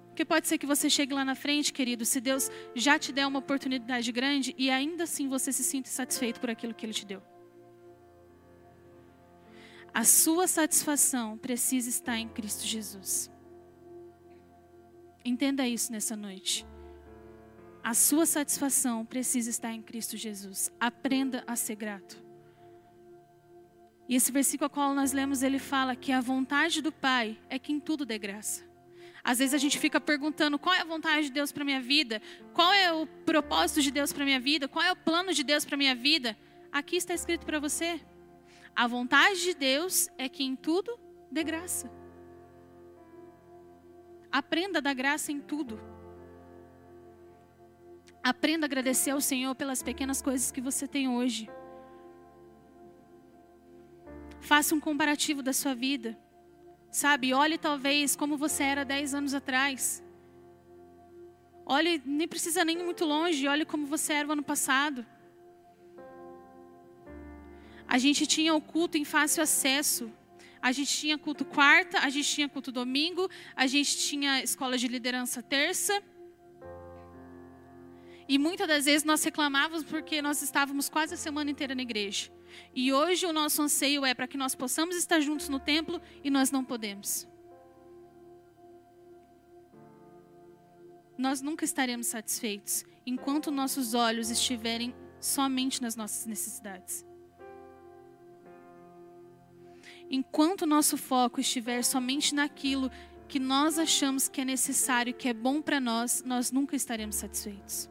Porque 0.10 0.26
pode 0.26 0.48
ser 0.48 0.58
que 0.58 0.66
você 0.66 0.90
chegue 0.90 1.13
lá 1.13 1.24
na 1.24 1.36
frente, 1.36 1.72
querido, 1.72 2.04
se 2.04 2.20
Deus 2.20 2.52
já 2.76 3.00
te 3.00 3.13
der 3.13 3.26
uma 3.26 3.40
oportunidade 3.40 4.12
grande 4.12 4.54
e 4.58 4.70
ainda 4.70 5.06
assim 5.06 5.30
você 5.30 5.54
se 5.54 5.63
sinta 5.63 5.90
satisfeito 5.90 6.40
por 6.40 6.50
aquilo 6.50 6.74
que 6.74 6.86
Ele 6.86 6.94
te 6.94 7.06
deu. 7.06 7.22
A 9.94 10.04
sua 10.04 10.48
satisfação 10.48 11.38
precisa 11.38 11.90
estar 11.90 12.18
em 12.18 12.28
Cristo 12.28 12.66
Jesus. 12.66 13.32
Entenda 15.24 15.68
isso 15.68 15.92
nessa 15.92 16.16
noite. 16.16 16.66
A 17.88 17.93
sua 17.93 18.26
satisfação 18.26 19.06
precisa 19.06 19.50
estar 19.50 19.71
em 19.71 19.82
Cristo 19.82 20.17
Jesus. 20.17 20.69
Aprenda 20.78 21.41
a 21.47 21.56
ser 21.56 21.76
grato. 21.76 22.21
E 24.10 24.13
esse 24.13 24.30
versículo 24.30 24.65
ao 24.65 24.69
qual 24.69 24.93
nós 24.93 25.13
lemos, 25.13 25.41
ele 25.41 25.58
fala 25.58 25.95
que 25.95 26.12
a 26.12 26.19
vontade 26.19 26.82
do 26.82 26.91
Pai 26.91 27.39
é 27.50 27.58
que 27.58 27.71
em 27.71 27.80
tudo 27.80 28.06
dê 28.06 28.17
graça. 28.17 28.69
Às 29.23 29.39
vezes 29.39 29.54
a 29.54 29.58
gente 29.58 29.80
fica 29.80 30.02
perguntando 30.02 30.60
qual 30.60 30.76
é 30.76 30.82
a 30.82 30.84
vontade 30.84 31.28
de 31.28 31.32
Deus 31.32 31.54
para 31.54 31.63
minha 31.63 31.80
vida, 31.80 32.21
qual 32.54 32.73
é 32.73 32.91
o 32.91 33.08
propósito 33.08 33.82
de 33.82 33.89
Deus 33.89 34.12
para 34.12 34.26
minha 34.26 34.39
vida, 34.41 34.67
qual 34.67 34.84
é 34.84 34.91
o 34.91 34.95
plano 34.97 35.34
de 35.34 35.45
Deus 35.45 35.63
para 35.63 35.78
minha 35.78 35.95
vida. 35.95 36.38
Aqui 36.69 36.97
está 36.97 37.13
escrito 37.13 37.45
para 37.45 37.58
você. 37.58 38.02
A 38.76 38.86
vontade 38.86 39.41
de 39.41 39.54
Deus 39.54 40.10
é 40.17 40.28
que 40.28 40.43
em 40.43 40.58
tudo 40.58 41.00
dê 41.32 41.41
graça. 41.41 41.89
Aprenda 44.30 44.80
a 44.80 44.82
dar 44.82 44.93
graça 44.93 45.32
em 45.32 45.39
tudo. 45.39 45.95
Aprenda 48.28 48.66
a 48.66 48.68
agradecer 48.68 49.12
ao 49.12 49.22
Senhor 49.22 49.56
pelas 49.56 49.82
pequenas 49.82 50.22
coisas 50.22 50.52
que 50.52 50.60
você 50.60 50.86
tem 50.86 51.08
hoje. 51.08 51.50
Faça 54.42 54.76
um 54.76 54.82
comparativo 54.82 55.42
da 55.42 55.54
sua 55.54 55.74
vida. 55.74 56.20
Sabe, 56.92 57.34
olhe 57.34 57.58
talvez 57.58 58.18
como 58.18 58.36
você 58.36 58.63
era 58.63 58.84
dez 58.84 59.13
anos 59.13 59.34
atrás. 59.34 60.04
Olhe, 61.66 62.02
nem 62.06 62.28
precisa 62.28 62.66
nem 62.66 62.78
ir 62.82 62.84
muito 62.84 63.06
longe, 63.06 63.48
olhe 63.48 63.63
como 63.63 63.86
você 63.86 64.12
era 64.12 64.28
o 64.28 64.34
ano 64.34 64.44
passado. 64.44 65.06
A 67.88 67.98
gente 67.98 68.28
tinha 68.28 68.54
o 68.54 68.60
culto 68.60 68.98
em 68.98 69.06
fácil 69.06 69.42
acesso. 69.42 70.12
A 70.62 70.74
gente 70.74 70.94
tinha 70.98 71.18
culto 71.18 71.46
quarta, 71.46 72.00
a 72.00 72.10
gente 72.10 72.30
tinha 72.30 72.50
culto 72.50 72.74
domingo, 72.74 73.30
a 73.56 73.68
gente 73.68 73.98
tinha 73.98 74.44
escola 74.44 74.78
de 74.78 74.90
liderança 74.90 75.42
terça. 75.42 76.04
E 78.28 78.38
muitas 78.38 78.68
das 78.68 78.86
vezes 78.86 79.06
nós 79.06 79.24
reclamávamos 79.24 79.86
porque 79.86 80.22
nós 80.22 80.42
estávamos 80.42 80.90
quase 80.90 81.13
a 81.13 81.18
semana 81.18 81.50
inteira 81.50 81.74
na 81.74 81.82
igreja. 81.82 82.30
E 82.76 82.92
hoje 82.92 83.26
o 83.26 83.32
nosso 83.32 83.62
anseio 83.62 84.06
é 84.06 84.13
para 84.13 84.28
que 84.28 84.38
nós 84.38 84.54
possamos 84.54 84.96
estar 84.96 85.20
juntos 85.22 85.48
no 85.48 85.60
templo 85.60 86.02
e 86.24 86.30
nós 86.30 86.52
não 86.52 86.63
podemos. 86.63 87.28
Nós 91.18 91.42
nunca 91.42 91.66
estaremos 91.66 92.08
satisfeitos 92.08 92.86
enquanto 93.06 93.50
nossos 93.50 93.94
olhos 93.94 94.30
estiverem 94.30 94.94
somente 95.20 95.82
nas 95.82 95.96
nossas 95.96 96.26
necessidades. 96.26 97.06
Enquanto 100.10 100.66
nosso 100.66 100.98
foco 100.98 101.42
estiver 101.42 101.84
somente 101.84 102.36
naquilo 102.36 102.92
que 103.28 103.40
nós 103.40 103.80
achamos 103.80 104.28
que 104.28 104.42
é 104.42 104.46
necessário, 104.46 105.13
que 105.13 105.28
é 105.28 105.34
bom 105.34 105.62
para 105.62 105.80
nós, 105.80 106.24
nós 106.26 106.52
nunca 106.52 106.76
estaremos 106.76 107.16
satisfeitos. 107.16 107.90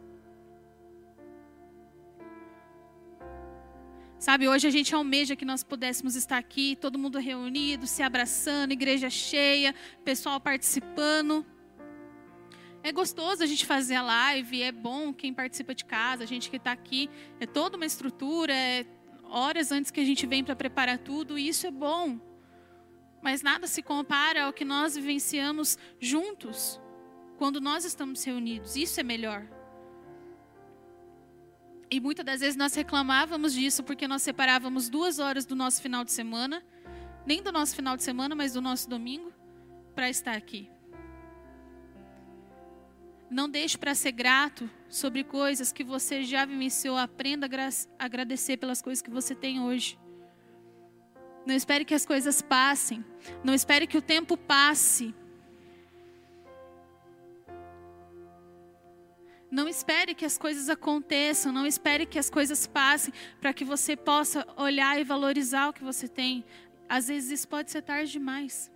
Sabe, 4.19 4.49
hoje 4.49 4.67
a 4.67 4.71
gente 4.71 4.95
almeja 4.95 5.37
que 5.37 5.45
nós 5.45 5.63
pudéssemos 5.63 6.17
estar 6.17 6.39
aqui, 6.39 6.75
todo 6.81 6.99
mundo 6.99 7.19
reunido, 7.19 7.87
se 7.87 8.03
abraçando, 8.03 8.73
igreja 8.73 9.11
cheia, 9.11 9.75
pessoal 10.05 10.41
participando. 10.41 11.45
É 12.83 12.91
gostoso 12.91 13.43
a 13.43 13.47
gente 13.47 13.67
fazer 13.67 13.97
a 13.97 14.03
live, 14.03 14.63
é 14.63 14.73
bom 14.73 15.13
quem 15.13 15.35
participa 15.35 15.75
de 15.75 15.85
casa, 15.85 16.25
a 16.25 16.27
gente 16.27 16.49
que 16.49 16.57
está 16.57 16.73
aqui, 16.73 17.11
é 17.39 17.47
toda 17.47 17.77
uma 17.77 17.85
estrutura, 17.85 18.55
é 18.55 18.87
horas 19.25 19.71
antes 19.71 19.91
que 19.91 20.01
a 20.01 20.05
gente 20.05 20.27
vem 20.27 20.43
para 20.43 20.57
preparar 20.57 20.99
tudo, 20.99 21.39
e 21.39 21.49
isso 21.49 21.67
é 21.67 21.71
bom. 21.71 22.19
Mas 23.21 23.43
nada 23.43 23.67
se 23.67 23.83
compara 23.83 24.45
ao 24.45 24.53
que 24.53 24.65
nós 24.65 24.97
vivenciamos 24.97 25.77
juntos, 26.01 26.81
quando 27.37 27.61
nós 27.61 27.85
estamos 27.85 28.25
reunidos. 28.25 28.77
Isso 28.77 28.99
é 28.99 29.03
melhor. 29.03 29.56
E 31.91 32.01
muitas 32.01 32.25
das 32.25 32.41
vezes 32.41 32.57
nós 32.57 32.75
reclamávamos 32.75 33.53
disso 33.53 33.83
porque 33.85 34.09
nós 34.09 34.23
separávamos 34.23 34.89
duas 34.89 35.19
horas 35.19 35.47
do 35.47 35.55
nosso 35.55 35.81
final 35.81 36.05
de 36.05 36.11
semana, 36.11 36.63
nem 37.25 37.43
do 37.43 37.53
nosso 37.53 37.77
final 37.77 37.97
de 37.97 38.03
semana, 38.03 38.35
mas 38.35 38.55
do 38.55 38.61
nosso 38.61 38.89
domingo, 38.89 39.33
para 39.95 40.11
estar 40.11 40.37
aqui. 40.37 40.69
Não 43.31 43.49
deixe 43.49 43.77
para 43.77 43.95
ser 43.95 44.13
grato 44.13 44.71
sobre 44.89 45.25
coisas 45.25 45.73
que 45.73 45.83
você 45.83 46.23
já 46.23 46.45
vivenciou. 46.45 46.97
Aprenda 46.97 47.47
a 47.47 48.05
agradecer 48.05 48.57
pelas 48.57 48.81
coisas 48.81 49.03
que 49.03 49.11
você 49.11 49.35
tem 49.35 49.61
hoje. 49.61 49.99
Não 51.45 51.55
espere 51.55 51.85
que 51.85 51.95
as 51.95 52.07
coisas 52.07 52.41
passem. 52.41 53.05
Não 53.43 53.55
espere 53.55 53.87
que 53.87 53.99
o 53.99 54.03
tempo 54.03 54.37
passe 54.37 55.15
Não 59.57 59.67
espere 59.67 60.15
que 60.15 60.27
as 60.27 60.37
coisas 60.37 60.69
aconteçam, 60.69 61.51
não 61.51 61.67
espere 61.67 62.05
que 62.05 62.19
as 62.19 62.29
coisas 62.29 62.67
passem 62.67 63.11
para 63.41 63.55
que 63.55 63.65
você 63.65 63.97
possa 63.97 64.47
olhar 64.55 65.01
e 65.01 65.03
valorizar 65.03 65.71
o 65.71 65.73
que 65.73 65.83
você 65.83 66.07
tem. 66.07 66.45
Às 66.87 67.09
vezes 67.09 67.31
isso 67.31 67.49
pode 67.49 67.71
ser 67.71 67.81
tarde 67.81 68.13
demais. 68.13 68.71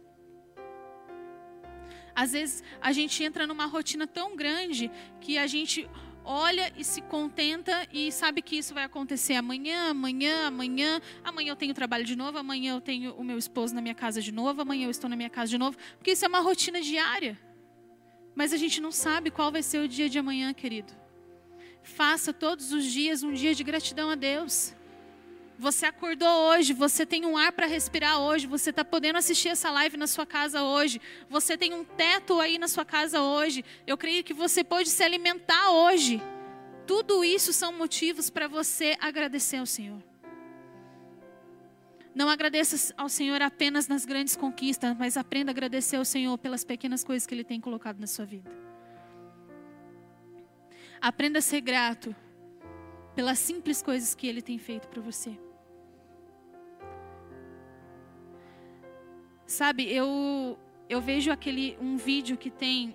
Às 2.14 2.32
vezes 2.32 2.64
a 2.80 2.92
gente 2.92 3.22
entra 3.22 3.46
numa 3.46 3.66
rotina 3.66 4.06
tão 4.06 4.34
grande 4.34 4.90
que 5.20 5.36
a 5.36 5.46
gente 5.46 5.86
olha 6.24 6.72
e 6.74 6.82
se 6.82 7.02
contenta 7.02 7.86
e 7.92 8.10
sabe 8.10 8.40
que 8.40 8.56
isso 8.56 8.72
vai 8.72 8.84
acontecer 8.84 9.34
amanhã, 9.34 9.90
amanhã, 9.90 10.46
amanhã. 10.46 10.98
Amanhã 11.22 11.50
eu 11.52 11.56
tenho 11.56 11.74
trabalho 11.74 12.06
de 12.06 12.16
novo, 12.16 12.38
amanhã 12.38 12.72
eu 12.76 12.80
tenho 12.80 13.12
o 13.16 13.22
meu 13.22 13.36
esposo 13.36 13.74
na 13.74 13.82
minha 13.82 13.94
casa 13.94 14.22
de 14.22 14.32
novo, 14.32 14.62
amanhã 14.62 14.86
eu 14.86 14.90
estou 14.90 15.10
na 15.10 15.16
minha 15.16 15.28
casa 15.28 15.50
de 15.50 15.58
novo, 15.58 15.76
porque 15.98 16.12
isso 16.12 16.24
é 16.24 16.28
uma 16.28 16.40
rotina 16.40 16.80
diária. 16.80 17.38
Mas 18.34 18.52
a 18.52 18.56
gente 18.56 18.80
não 18.80 18.92
sabe 18.92 19.30
qual 19.30 19.50
vai 19.50 19.62
ser 19.62 19.78
o 19.78 19.88
dia 19.88 20.08
de 20.08 20.18
amanhã, 20.18 20.52
querido. 20.52 20.92
Faça 21.82 22.32
todos 22.32 22.72
os 22.72 22.84
dias 22.84 23.22
um 23.22 23.32
dia 23.32 23.54
de 23.54 23.64
gratidão 23.64 24.10
a 24.10 24.14
Deus. 24.14 24.74
Você 25.58 25.84
acordou 25.84 26.28
hoje, 26.28 26.72
você 26.72 27.04
tem 27.04 27.26
um 27.26 27.36
ar 27.36 27.52
para 27.52 27.66
respirar 27.66 28.18
hoje, 28.18 28.46
você 28.46 28.70
está 28.70 28.82
podendo 28.82 29.18
assistir 29.18 29.50
essa 29.50 29.70
live 29.70 29.98
na 29.98 30.06
sua 30.06 30.24
casa 30.24 30.62
hoje, 30.62 30.98
você 31.28 31.54
tem 31.54 31.74
um 31.74 31.84
teto 31.84 32.40
aí 32.40 32.56
na 32.56 32.66
sua 32.66 32.84
casa 32.84 33.20
hoje. 33.20 33.62
Eu 33.86 33.98
creio 33.98 34.24
que 34.24 34.32
você 34.32 34.64
pode 34.64 34.88
se 34.88 35.02
alimentar 35.02 35.70
hoje. 35.70 36.22
Tudo 36.86 37.22
isso 37.22 37.52
são 37.52 37.74
motivos 37.74 38.30
para 38.30 38.48
você 38.48 38.96
agradecer 39.00 39.58
ao 39.58 39.66
Senhor. 39.66 40.09
Não 42.20 42.28
agradeça 42.28 42.92
ao 42.98 43.08
Senhor 43.08 43.40
apenas 43.40 43.88
nas 43.88 44.04
grandes 44.04 44.36
conquistas, 44.36 44.94
mas 44.98 45.16
aprenda 45.16 45.50
a 45.50 45.54
agradecer 45.54 45.96
ao 45.96 46.04
Senhor 46.04 46.36
pelas 46.36 46.62
pequenas 46.62 47.02
coisas 47.02 47.26
que 47.26 47.34
Ele 47.34 47.42
tem 47.42 47.58
colocado 47.58 47.98
na 47.98 48.06
sua 48.06 48.26
vida. 48.26 48.50
Aprenda 51.00 51.38
a 51.38 51.40
ser 51.40 51.62
grato 51.62 52.14
pelas 53.14 53.38
simples 53.38 53.80
coisas 53.80 54.14
que 54.14 54.26
Ele 54.26 54.42
tem 54.42 54.58
feito 54.58 54.86
para 54.88 55.00
você. 55.00 55.34
Sabe, 59.46 59.90
eu 59.90 60.58
eu 60.90 61.00
vejo 61.00 61.32
aquele 61.32 61.78
um 61.80 61.96
vídeo 61.96 62.36
que 62.36 62.50
tem, 62.50 62.94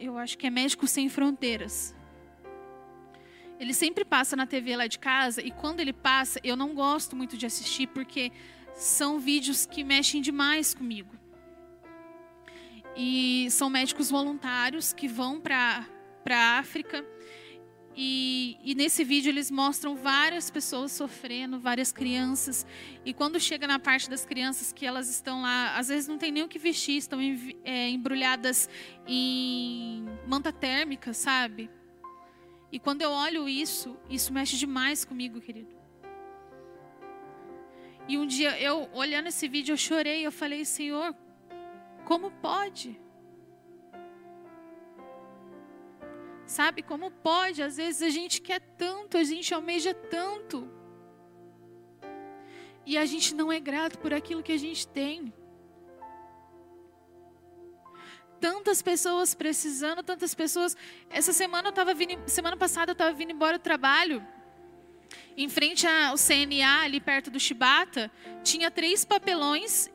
eu 0.00 0.18
acho 0.18 0.36
que 0.36 0.48
é 0.48 0.50
Médicos 0.50 0.90
Sem 0.90 1.08
Fronteiras. 1.08 1.94
Ele 3.62 3.72
sempre 3.72 4.04
passa 4.04 4.34
na 4.34 4.44
TV 4.44 4.74
lá 4.74 4.88
de 4.88 4.98
casa 4.98 5.40
e 5.40 5.52
quando 5.52 5.78
ele 5.78 5.92
passa, 5.92 6.40
eu 6.42 6.56
não 6.56 6.74
gosto 6.74 7.14
muito 7.14 7.36
de 7.36 7.46
assistir 7.46 7.86
porque 7.86 8.32
são 8.74 9.20
vídeos 9.20 9.64
que 9.64 9.84
mexem 9.84 10.20
demais 10.20 10.74
comigo. 10.74 11.14
E 12.96 13.46
são 13.52 13.70
médicos 13.70 14.10
voluntários 14.10 14.92
que 14.92 15.06
vão 15.06 15.40
para 15.40 15.86
a 16.28 16.58
África. 16.58 17.06
E, 17.94 18.58
e, 18.64 18.74
nesse 18.74 19.04
vídeo 19.04 19.30
eles 19.30 19.48
mostram 19.48 19.94
várias 19.94 20.50
pessoas 20.50 20.90
sofrendo, 20.90 21.60
várias 21.60 21.92
crianças. 21.92 22.66
E 23.04 23.14
quando 23.14 23.38
chega 23.38 23.68
na 23.68 23.78
parte 23.78 24.10
das 24.10 24.24
crianças 24.24 24.72
que 24.72 24.84
elas 24.84 25.08
estão 25.08 25.42
lá, 25.42 25.76
às 25.76 25.86
vezes 25.86 26.08
não 26.08 26.18
tem 26.18 26.32
nem 26.32 26.42
o 26.42 26.48
que 26.48 26.58
vestir, 26.58 26.96
estão 26.96 27.20
é, 27.62 27.90
embrulhadas 27.90 28.68
em 29.06 30.04
manta 30.26 30.52
térmica, 30.52 31.14
sabe? 31.14 31.70
E 32.72 32.78
quando 32.80 33.02
eu 33.02 33.10
olho 33.10 33.46
isso, 33.46 33.98
isso 34.08 34.32
mexe 34.32 34.56
demais 34.56 35.04
comigo, 35.04 35.42
querido. 35.42 35.76
E 38.08 38.16
um 38.16 38.26
dia 38.26 38.58
eu, 38.58 38.88
olhando 38.94 39.28
esse 39.28 39.46
vídeo, 39.46 39.74
eu 39.74 39.76
chorei. 39.76 40.26
Eu 40.26 40.32
falei, 40.32 40.64
Senhor, 40.64 41.14
como 42.06 42.30
pode? 42.30 42.98
Sabe 46.46 46.82
como 46.82 47.10
pode? 47.10 47.62
Às 47.62 47.76
vezes 47.76 48.02
a 48.02 48.08
gente 48.08 48.40
quer 48.40 48.60
tanto, 48.60 49.18
a 49.18 49.24
gente 49.24 49.52
almeja 49.52 49.92
tanto. 49.92 50.68
E 52.86 52.96
a 52.96 53.04
gente 53.04 53.34
não 53.34 53.52
é 53.52 53.60
grato 53.60 53.98
por 53.98 54.12
aquilo 54.14 54.42
que 54.42 54.52
a 54.52 54.58
gente 54.58 54.88
tem. 54.88 55.32
Tantas 58.42 58.82
pessoas 58.82 59.34
precisando, 59.34 60.02
tantas 60.02 60.34
pessoas. 60.34 60.76
Essa 61.08 61.32
semana 61.32 61.68
eu 61.68 61.70
estava 61.70 61.94
vindo, 61.94 62.28
semana 62.28 62.56
passada 62.56 62.90
eu 62.90 62.94
estava 62.94 63.12
vindo 63.12 63.30
embora 63.30 63.56
do 63.56 63.62
trabalho. 63.62 64.26
Em 65.36 65.48
frente 65.48 65.86
ao 65.86 66.16
CNA, 66.16 66.80
ali 66.82 67.00
perto 67.00 67.30
do 67.30 67.38
Chibata, 67.38 68.10
tinha 68.42 68.68
três 68.68 69.04
papelões 69.04 69.88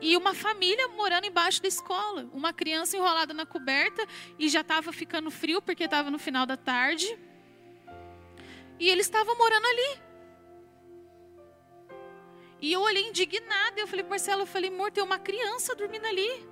e 0.00 0.16
uma 0.16 0.32
família 0.32 0.88
morando 0.88 1.26
embaixo 1.26 1.60
da 1.60 1.68
escola. 1.68 2.26
Uma 2.32 2.50
criança 2.50 2.96
enrolada 2.96 3.34
na 3.34 3.44
coberta 3.44 4.06
e 4.38 4.48
já 4.48 4.62
estava 4.62 4.90
ficando 4.90 5.30
frio 5.30 5.60
porque 5.60 5.84
estava 5.84 6.10
no 6.10 6.18
final 6.18 6.46
da 6.46 6.56
tarde. 6.56 7.06
E 8.80 8.88
eles 8.88 9.04
estavam 9.04 9.36
morando 9.36 9.66
ali. 9.66 10.00
E 12.58 12.72
eu 12.72 12.80
olhei 12.80 13.06
indignada. 13.06 13.78
Eu 13.78 13.86
falei, 13.86 14.04
Marcelo, 14.06 14.42
eu 14.42 14.46
falei, 14.46 14.70
amor, 14.70 14.90
tem 14.90 15.04
uma 15.04 15.18
criança 15.18 15.74
dormindo 15.74 16.06
ali. 16.06 16.51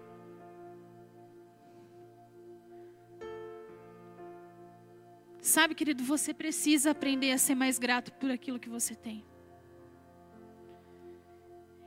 Sabe, 5.41 5.75
querido, 5.75 6.05
você 6.05 6.35
precisa 6.35 6.91
aprender 6.91 7.33
a 7.33 7.39
ser 7.39 7.55
mais 7.55 7.79
grato 7.79 8.13
por 8.13 8.31
aquilo 8.31 8.59
que 8.59 8.69
você 8.69 8.95
tem. 8.95 9.25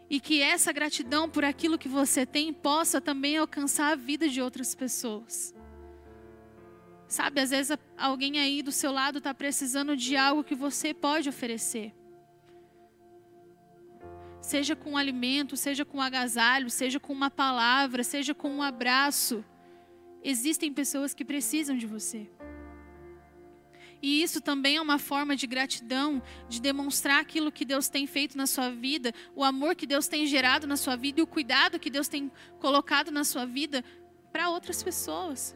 E 0.10 0.20
que 0.20 0.42
essa 0.42 0.72
gratidão 0.72 1.30
por 1.30 1.46
aquilo 1.46 1.78
que 1.78 1.88
você 1.88 2.26
tem 2.26 2.54
possa 2.54 3.00
também 3.00 3.38
alcançar 3.38 3.92
a 3.92 3.96
vida 3.96 4.28
de 4.28 4.42
outras 4.42 4.74
pessoas. 4.74 5.54
Sabe, 7.08 7.42
às 7.42 7.52
vezes 7.52 7.78
alguém 7.98 8.40
aí 8.40 8.64
do 8.64 8.72
seu 8.72 8.92
lado 8.92 9.20
está 9.20 9.34
precisando 9.34 9.96
de 9.96 10.16
algo 10.16 10.44
que 10.44 10.56
você 10.56 10.94
pode 10.94 11.30
oferecer. 11.30 11.94
Seja 14.42 14.76
com 14.76 14.98
alimento, 14.98 15.56
seja 15.56 15.86
com 15.86 16.02
agasalho, 16.02 16.70
seja 16.70 17.00
com 17.00 17.14
uma 17.14 17.30
palavra, 17.30 18.04
seja 18.04 18.34
com 18.34 18.50
um 18.50 18.64
abraço. 18.64 19.46
Existem 20.24 20.74
pessoas 20.74 21.14
que 21.14 21.24
precisam 21.24 21.78
de 21.78 21.86
você. 21.86 22.30
E 24.04 24.22
isso 24.22 24.42
também 24.42 24.76
é 24.76 24.82
uma 24.82 25.00
forma 25.00 25.34
de 25.34 25.48
gratidão, 25.48 26.22
de 26.50 26.60
demonstrar 26.60 27.22
aquilo 27.22 27.50
que 27.50 27.64
Deus 27.64 27.88
tem 27.88 28.06
feito 28.06 28.38
na 28.38 28.46
sua 28.46 28.70
vida, 28.70 29.14
o 29.34 29.46
amor 29.46 29.76
que 29.76 29.88
Deus 29.88 30.10
tem 30.10 30.28
gerado 30.28 30.68
na 30.68 30.76
sua 30.76 30.98
vida 30.98 31.22
e 31.22 31.24
o 31.24 31.28
cuidado 31.28 31.80
que 31.80 31.90
Deus 31.90 32.10
tem 32.10 32.30
colocado 32.60 33.12
na 33.12 33.24
sua 33.24 33.46
vida 33.46 33.82
para 34.30 34.50
outras 34.50 34.84
pessoas. 34.84 35.56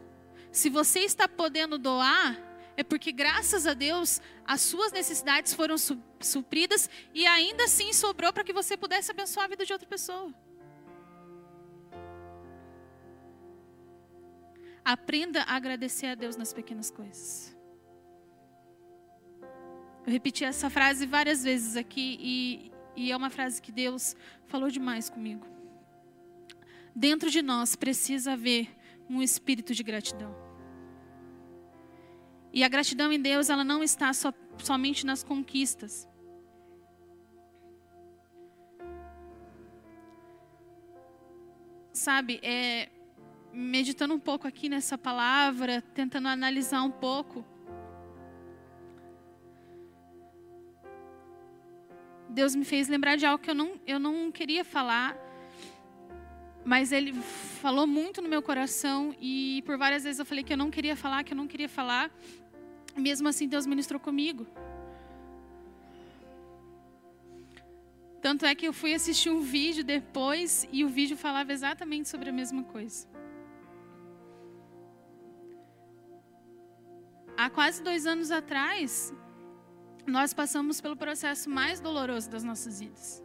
Se 0.50 0.70
você 0.70 1.00
está 1.00 1.28
podendo 1.28 1.76
doar, 1.76 2.38
é 2.74 2.82
porque 2.82 3.12
graças 3.12 3.66
a 3.66 3.74
Deus 3.74 4.18
as 4.46 4.62
suas 4.62 4.92
necessidades 4.92 5.52
foram 5.52 5.76
supridas 6.18 6.88
e 7.12 7.26
ainda 7.26 7.64
assim 7.64 7.92
sobrou 7.92 8.32
para 8.32 8.44
que 8.44 8.52
você 8.54 8.78
pudesse 8.78 9.10
abençoar 9.10 9.44
a 9.44 9.48
vida 9.50 9.66
de 9.66 9.74
outra 9.74 9.86
pessoa. 9.86 10.32
Aprenda 14.82 15.42
a 15.42 15.54
agradecer 15.54 16.06
a 16.06 16.14
Deus 16.14 16.34
nas 16.34 16.54
pequenas 16.54 16.90
coisas. 16.90 17.57
Eu 20.08 20.12
repeti 20.12 20.42
essa 20.42 20.70
frase 20.70 21.04
várias 21.04 21.44
vezes 21.44 21.76
aqui 21.76 22.16
e, 22.18 22.72
e 22.96 23.12
é 23.12 23.14
uma 23.14 23.28
frase 23.28 23.60
que 23.60 23.70
Deus 23.70 24.16
falou 24.46 24.70
demais 24.70 25.10
comigo. 25.10 25.46
Dentro 26.96 27.28
de 27.28 27.42
nós 27.42 27.76
precisa 27.76 28.32
haver 28.32 28.74
um 29.06 29.20
espírito 29.20 29.74
de 29.74 29.82
gratidão. 29.82 30.34
E 32.54 32.64
a 32.64 32.68
gratidão 32.68 33.12
em 33.12 33.20
Deus, 33.20 33.50
ela 33.50 33.62
não 33.62 33.82
está 33.82 34.10
so, 34.14 34.32
somente 34.64 35.04
nas 35.04 35.22
conquistas. 35.22 36.08
Sabe, 41.92 42.40
é, 42.42 42.88
meditando 43.52 44.14
um 44.14 44.18
pouco 44.18 44.48
aqui 44.48 44.70
nessa 44.70 44.96
palavra, 44.96 45.82
tentando 45.92 46.28
analisar 46.28 46.82
um 46.82 46.90
pouco. 46.90 47.44
Deus 52.28 52.54
me 52.54 52.64
fez 52.64 52.88
lembrar 52.88 53.16
de 53.16 53.24
algo 53.26 53.42
que 53.42 53.50
eu 53.50 53.54
não, 53.54 53.80
eu 53.86 53.98
não 53.98 54.30
queria 54.30 54.64
falar, 54.64 55.16
mas 56.64 56.92
Ele 56.92 57.12
falou 57.62 57.86
muito 57.86 58.20
no 58.20 58.28
meu 58.28 58.42
coração 58.42 59.14
e 59.20 59.62
por 59.64 59.78
várias 59.78 60.04
vezes 60.04 60.18
eu 60.18 60.26
falei 60.26 60.44
que 60.44 60.52
eu 60.52 60.56
não 60.56 60.70
queria 60.70 60.94
falar, 60.94 61.24
que 61.24 61.32
eu 61.32 61.36
não 61.36 61.46
queria 61.46 61.68
falar. 61.68 62.10
Mesmo 62.96 63.28
assim, 63.28 63.48
Deus 63.48 63.66
ministrou 63.66 64.00
comigo. 64.00 64.46
Tanto 68.20 68.44
é 68.44 68.54
que 68.54 68.66
eu 68.66 68.72
fui 68.72 68.92
assistir 68.92 69.30
um 69.30 69.40
vídeo 69.40 69.84
depois 69.84 70.68
e 70.72 70.84
o 70.84 70.88
vídeo 70.88 71.16
falava 71.16 71.52
exatamente 71.52 72.08
sobre 72.08 72.28
a 72.28 72.32
mesma 72.32 72.64
coisa. 72.64 73.06
Há 77.36 77.48
quase 77.48 77.80
dois 77.82 78.04
anos 78.04 78.32
atrás, 78.32 79.14
nós 80.08 80.32
passamos 80.32 80.80
pelo 80.80 80.96
processo 80.96 81.48
mais 81.50 81.80
doloroso 81.80 82.30
das 82.30 82.42
nossas 82.42 82.80
vidas. 82.80 83.22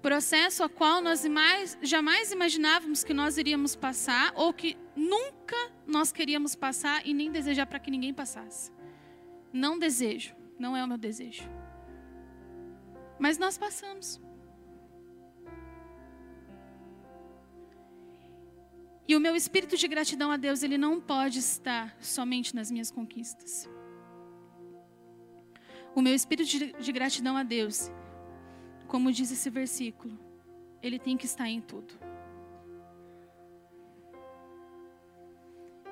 Processo 0.00 0.62
a 0.62 0.68
qual 0.68 1.02
nós 1.02 1.26
mais, 1.26 1.76
jamais 1.82 2.30
imaginávamos 2.30 3.02
que 3.02 3.12
nós 3.12 3.36
iríamos 3.36 3.74
passar, 3.74 4.32
ou 4.36 4.52
que 4.52 4.76
nunca 4.94 5.56
nós 5.86 6.12
queríamos 6.12 6.54
passar 6.54 7.04
e 7.04 7.12
nem 7.12 7.30
desejar 7.30 7.66
para 7.66 7.80
que 7.80 7.90
ninguém 7.90 8.14
passasse. 8.14 8.70
Não 9.52 9.78
desejo, 9.78 10.34
não 10.58 10.76
é 10.76 10.84
o 10.84 10.88
meu 10.88 10.98
desejo. 10.98 11.42
Mas 13.18 13.36
nós 13.38 13.58
passamos. 13.58 14.20
E 19.08 19.14
o 19.14 19.20
meu 19.20 19.36
espírito 19.36 19.76
de 19.76 19.86
gratidão 19.86 20.32
a 20.32 20.36
Deus, 20.36 20.62
ele 20.62 20.76
não 20.76 21.00
pode 21.00 21.38
estar 21.38 21.96
somente 22.00 22.54
nas 22.54 22.70
minhas 22.70 22.90
conquistas. 22.90 23.68
O 25.94 26.02
meu 26.02 26.14
espírito 26.14 26.48
de, 26.78 26.92
gratidão 26.92 27.36
a 27.36 27.42
Deus, 27.42 27.90
como 28.88 29.12
diz 29.12 29.30
esse 29.30 29.48
versículo, 29.48 30.18
ele 30.82 30.98
tem 30.98 31.16
que 31.16 31.24
estar 31.24 31.48
em 31.48 31.60
tudo. 31.60 31.94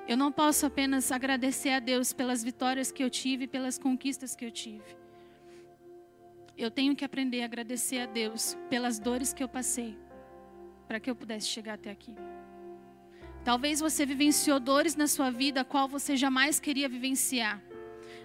Eu 0.07 0.15
não 0.15 0.31
posso 0.31 0.65
apenas 0.65 1.11
agradecer 1.11 1.71
a 1.71 1.79
Deus 1.79 2.13
pelas 2.13 2.43
vitórias 2.43 2.91
que 2.91 3.03
eu 3.03 3.09
tive, 3.09 3.47
pelas 3.47 3.79
conquistas 3.79 4.35
que 4.35 4.45
eu 4.45 4.51
tive. 4.51 4.95
Eu 6.55 6.69
tenho 6.69 6.95
que 6.95 7.03
aprender 7.03 7.41
a 7.41 7.45
agradecer 7.45 7.99
a 7.99 8.05
Deus 8.05 8.55
pelas 8.69 8.99
dores 8.99 9.33
que 9.33 9.43
eu 9.43 9.49
passei, 9.49 9.97
para 10.87 10.99
que 10.99 11.09
eu 11.09 11.15
pudesse 11.15 11.47
chegar 11.47 11.73
até 11.73 11.89
aqui. 11.89 12.15
Talvez 13.45 13.79
você 13.79 14.07
vivenciou 14.07 14.59
dores 14.59 14.95
na 14.95 15.05
sua 15.05 15.29
vida 15.29 15.61
a 15.61 15.63
qual 15.63 15.87
você 15.87 16.17
jamais 16.17 16.59
queria 16.59 16.89
vivenciar. 16.89 17.61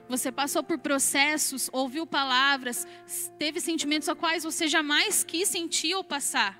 Você 0.08 0.32
passou 0.32 0.62
por 0.62 0.78
processos, 0.78 1.68
ouviu 1.74 2.06
palavras, 2.06 2.86
teve 3.38 3.60
sentimentos 3.60 4.08
a 4.08 4.14
quais 4.14 4.42
você 4.44 4.66
jamais 4.66 5.22
quis 5.22 5.46
sentir 5.46 5.94
ou 5.94 6.02
passar. 6.02 6.58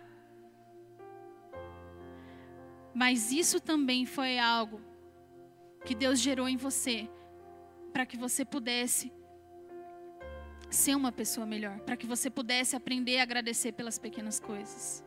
Mas 2.95 3.33
isso 3.33 3.59
também 3.61 4.05
foi 4.05 4.39
algo 4.39 4.79
que 5.87 5.95
Deus 5.95 6.21
gerou 6.21 6.47
em 6.47 6.59
você 6.59 7.09
para 7.95 8.05
que 8.05 8.19
você 8.19 8.45
pudesse 8.45 9.11
ser 10.69 10.95
uma 10.95 11.11
pessoa 11.11 11.47
melhor, 11.47 11.81
para 11.81 11.97
que 11.97 12.07
você 12.07 12.29
pudesse 12.29 12.77
aprender 12.77 13.21
a 13.21 13.23
agradecer 13.23 13.73
pelas 13.73 13.99
pequenas 13.99 14.39
coisas. 14.39 15.03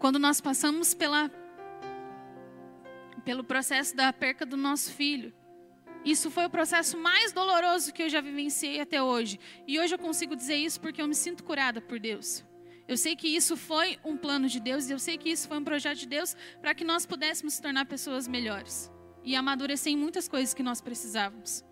Quando 0.00 0.18
nós 0.18 0.40
passamos 0.40 0.92
pela 0.94 1.30
pelo 3.20 3.44
processo 3.44 3.94
da 3.94 4.12
perca 4.12 4.46
do 4.46 4.56
nosso 4.56 4.92
filho. 4.92 5.32
Isso 6.04 6.30
foi 6.30 6.46
o 6.46 6.50
processo 6.50 6.96
mais 6.96 7.32
doloroso 7.32 7.92
que 7.92 8.02
eu 8.02 8.08
já 8.08 8.20
vivenciei 8.20 8.80
até 8.80 9.02
hoje. 9.02 9.38
E 9.66 9.78
hoje 9.78 9.94
eu 9.94 9.98
consigo 9.98 10.34
dizer 10.34 10.56
isso 10.56 10.80
porque 10.80 11.02
eu 11.02 11.06
me 11.06 11.14
sinto 11.14 11.44
curada 11.44 11.80
por 11.80 11.98
Deus. 11.98 12.44
Eu 12.88 12.96
sei 12.96 13.14
que 13.14 13.28
isso 13.28 13.56
foi 13.56 13.98
um 14.04 14.16
plano 14.16 14.48
de 14.48 14.58
Deus 14.58 14.88
e 14.88 14.92
eu 14.92 14.98
sei 14.98 15.16
que 15.18 15.30
isso 15.30 15.46
foi 15.46 15.58
um 15.58 15.64
projeto 15.64 15.98
de 15.98 16.06
Deus 16.06 16.34
para 16.60 16.74
que 16.74 16.84
nós 16.84 17.06
pudéssemos 17.06 17.54
se 17.54 17.62
tornar 17.62 17.84
pessoas 17.84 18.26
melhores 18.26 18.90
e 19.22 19.36
amadurecer 19.36 19.92
em 19.92 19.96
muitas 19.96 20.26
coisas 20.26 20.54
que 20.54 20.62
nós 20.62 20.80
precisávamos. 20.80 21.64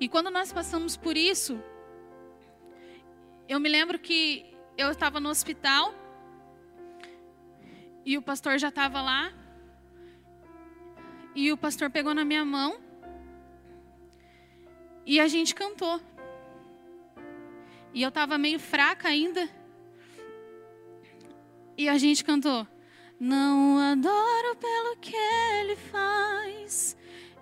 E 0.00 0.08
quando 0.08 0.30
nós 0.30 0.52
passamos 0.52 0.96
por 0.96 1.16
isso, 1.16 1.62
eu 3.48 3.60
me 3.60 3.68
lembro 3.68 3.98
que 3.98 4.44
eu 4.76 4.90
estava 4.90 5.20
no 5.20 5.28
hospital 5.28 5.94
e 8.04 8.18
o 8.18 8.22
pastor 8.22 8.58
já 8.58 8.68
estava 8.68 9.00
lá. 9.00 9.32
E 11.34 11.50
o 11.50 11.56
pastor 11.56 11.90
pegou 11.90 12.14
na 12.14 12.24
minha 12.24 12.44
mão. 12.44 12.78
E 15.06 15.18
a 15.18 15.28
gente 15.28 15.54
cantou. 15.54 16.00
E 17.94 18.02
eu 18.02 18.08
estava 18.08 18.38
meio 18.38 18.58
fraca 18.58 19.08
ainda. 19.08 19.48
E 21.76 21.88
a 21.88 21.96
gente 21.98 22.24
cantou. 22.24 22.66
Não 23.18 23.78
adoro 23.78 24.56
pelo 24.56 24.96
que 24.96 25.16
ele 25.16 25.76
faz. 25.76 26.96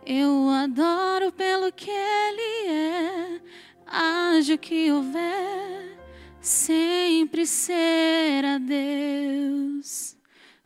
Eu 0.05 0.49
adoro 0.49 1.33
pelo 1.33 1.73
que 1.73 1.91
ele 1.91 2.69
é. 2.69 3.41
Haja 3.87 4.55
o 4.55 4.59
que 4.59 4.93
houver 4.93 5.91
sempre 6.41 7.47
será 7.47 8.59
Deus. 8.59 10.17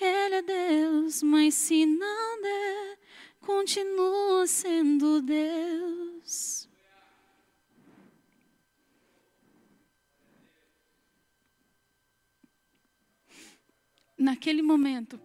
Ele 0.00 0.34
é 0.36 0.42
Deus, 0.42 1.22
mas 1.22 1.54
se 1.54 1.86
não 1.86 2.42
der, 2.42 2.98
continua 3.40 4.46
sendo 4.46 5.22
Deus. 5.22 6.68
Naquele 14.16 14.60
momento, 14.60 15.18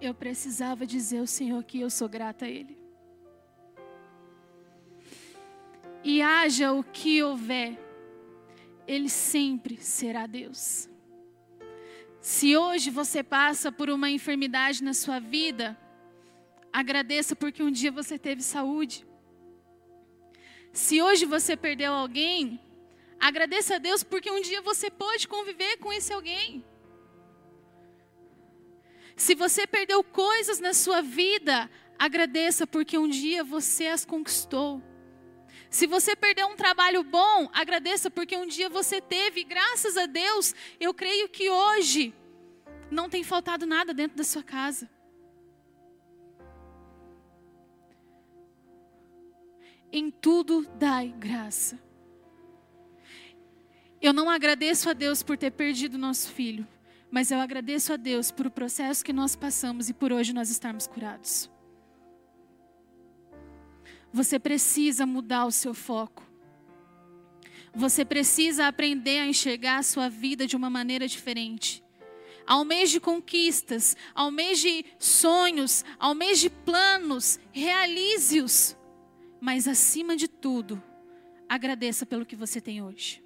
eu 0.00 0.14
precisava 0.14 0.86
dizer 0.86 1.18
ao 1.18 1.26
Senhor 1.26 1.64
que 1.64 1.80
eu 1.80 1.90
sou 1.90 2.08
grata 2.08 2.44
a 2.44 2.48
Ele. 2.48 2.78
E 6.04 6.22
haja 6.22 6.72
o 6.72 6.84
que 6.84 7.20
houver, 7.20 7.76
ele 8.86 9.08
sempre 9.08 9.76
será 9.76 10.24
Deus. 10.24 10.88
Se 12.26 12.56
hoje 12.56 12.90
você 12.90 13.22
passa 13.22 13.70
por 13.70 13.88
uma 13.88 14.10
enfermidade 14.10 14.82
na 14.82 14.92
sua 14.92 15.20
vida, 15.20 15.78
agradeça 16.72 17.36
porque 17.36 17.62
um 17.62 17.70
dia 17.70 17.92
você 17.92 18.18
teve 18.18 18.42
saúde. 18.42 19.06
Se 20.72 21.00
hoje 21.00 21.24
você 21.24 21.56
perdeu 21.56 21.92
alguém, 21.92 22.60
agradeça 23.20 23.76
a 23.76 23.78
Deus 23.78 24.02
porque 24.02 24.28
um 24.28 24.40
dia 24.40 24.60
você 24.60 24.90
pôde 24.90 25.28
conviver 25.28 25.76
com 25.76 25.92
esse 25.92 26.12
alguém. 26.12 26.64
Se 29.14 29.36
você 29.36 29.64
perdeu 29.64 30.02
coisas 30.02 30.58
na 30.58 30.74
sua 30.74 31.00
vida, 31.00 31.70
agradeça 31.96 32.66
porque 32.66 32.98
um 32.98 33.08
dia 33.08 33.44
você 33.44 33.86
as 33.86 34.04
conquistou. 34.04 34.82
Se 35.70 35.86
você 35.86 36.14
perdeu 36.14 36.46
um 36.46 36.56
trabalho 36.56 37.02
bom, 37.02 37.48
agradeça 37.52 38.10
porque 38.10 38.36
um 38.36 38.46
dia 38.46 38.68
você 38.68 39.00
teve, 39.00 39.44
graças 39.44 39.96
a 39.96 40.06
Deus, 40.06 40.54
eu 40.78 40.94
creio 40.94 41.28
que 41.28 41.50
hoje 41.50 42.14
não 42.90 43.08
tem 43.08 43.22
faltado 43.24 43.66
nada 43.66 43.92
dentro 43.92 44.16
da 44.16 44.24
sua 44.24 44.42
casa. 44.42 44.88
Em 49.92 50.10
tudo 50.10 50.66
dai 50.78 51.14
graça. 51.18 51.80
Eu 54.00 54.12
não 54.12 54.28
agradeço 54.28 54.90
a 54.90 54.92
Deus 54.92 55.22
por 55.22 55.38
ter 55.38 55.50
perdido 55.50 55.96
nosso 55.96 56.30
filho, 56.30 56.66
mas 57.10 57.30
eu 57.30 57.40
agradeço 57.40 57.92
a 57.92 57.96
Deus 57.96 58.30
por 58.30 58.46
o 58.46 58.50
processo 58.50 59.04
que 59.04 59.12
nós 59.12 59.34
passamos 59.34 59.88
e 59.88 59.94
por 59.94 60.12
hoje 60.12 60.32
nós 60.32 60.50
estarmos 60.50 60.86
curados. 60.86 61.50
Você 64.16 64.38
precisa 64.38 65.04
mudar 65.04 65.44
o 65.44 65.52
seu 65.52 65.74
foco. 65.74 66.22
Você 67.74 68.02
precisa 68.02 68.66
aprender 68.66 69.18
a 69.18 69.26
enxergar 69.26 69.76
a 69.76 69.82
sua 69.82 70.08
vida 70.08 70.46
de 70.46 70.56
uma 70.56 70.70
maneira 70.70 71.06
diferente. 71.06 71.84
Ao 72.46 72.64
mês 72.64 72.90
de 72.90 72.98
conquistas, 72.98 73.94
ao 74.14 74.30
mês 74.30 74.58
de 74.58 74.86
sonhos, 74.98 75.84
ao 75.98 76.14
mês 76.14 76.40
de 76.40 76.48
planos, 76.48 77.38
realize-os. 77.52 78.74
Mas 79.38 79.68
acima 79.68 80.16
de 80.16 80.28
tudo, 80.28 80.82
agradeça 81.46 82.06
pelo 82.06 82.24
que 82.24 82.34
você 82.34 82.58
tem 82.58 82.82
hoje. 82.82 83.22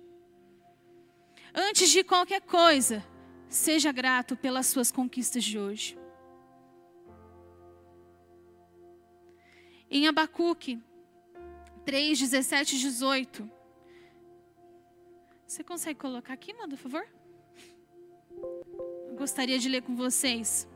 Antes 1.54 1.88
de 1.90 2.02
qualquer 2.02 2.40
coisa, 2.40 3.06
seja 3.48 3.92
grato 3.92 4.36
pelas 4.36 4.66
suas 4.66 4.90
conquistas 4.90 5.44
de 5.44 5.56
hoje. 5.56 5.99
Em 9.90 10.06
Abacuque 10.06 10.80
3, 11.84 12.16
17 12.20 12.76
e 12.76 12.78
18. 12.78 13.50
Você 15.44 15.64
consegue 15.64 15.98
colocar 15.98 16.32
aqui, 16.32 16.54
manda, 16.54 16.76
por 16.76 16.88
favor? 16.88 17.06
Eu 19.08 19.16
gostaria 19.16 19.58
de 19.58 19.68
ler 19.68 19.82
com 19.82 19.96
vocês. 19.96 20.68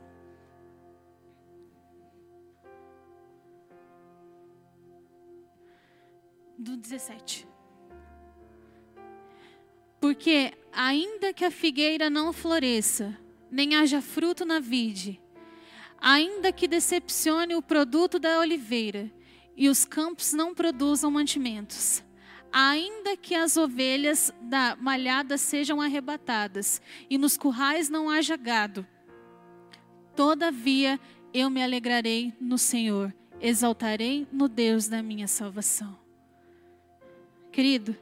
Do 6.57 6.75
17. 6.75 7.47
Porque, 10.01 10.51
ainda 10.73 11.31
que 11.33 11.45
a 11.45 11.51
figueira 11.51 12.09
não 12.09 12.33
floresça, 12.33 13.17
nem 13.49 13.77
haja 13.77 14.01
fruto 14.01 14.43
na 14.43 14.59
vide, 14.59 15.21
ainda 16.07 16.53
que 16.53 16.67
decepcione 16.67 17.55
o 17.55 17.63
produto 17.63 18.19
da 18.19 18.39
oliveira 18.39 19.11
e 19.57 19.67
os 19.67 19.85
campos 19.85 20.33
não 20.33 20.53
produzam 20.53 21.09
mantimentos, 21.09 22.03
ainda 22.53 23.17
que 23.17 23.33
as 23.33 23.57
ovelhas 23.57 24.31
da 24.39 24.75
malhada 24.75 25.35
sejam 25.35 25.81
arrebatadas 25.81 26.79
e 27.09 27.17
nos 27.17 27.35
currais 27.35 27.89
não 27.89 28.07
haja 28.07 28.37
gado, 28.37 28.85
todavia 30.15 30.99
eu 31.33 31.49
me 31.49 31.63
alegrarei 31.63 32.31
no 32.39 32.59
Senhor, 32.59 33.11
exaltarei 33.41 34.27
no 34.31 34.47
Deus 34.47 34.87
da 34.87 35.01
minha 35.01 35.27
salvação. 35.27 35.97
Querido, 37.51 37.97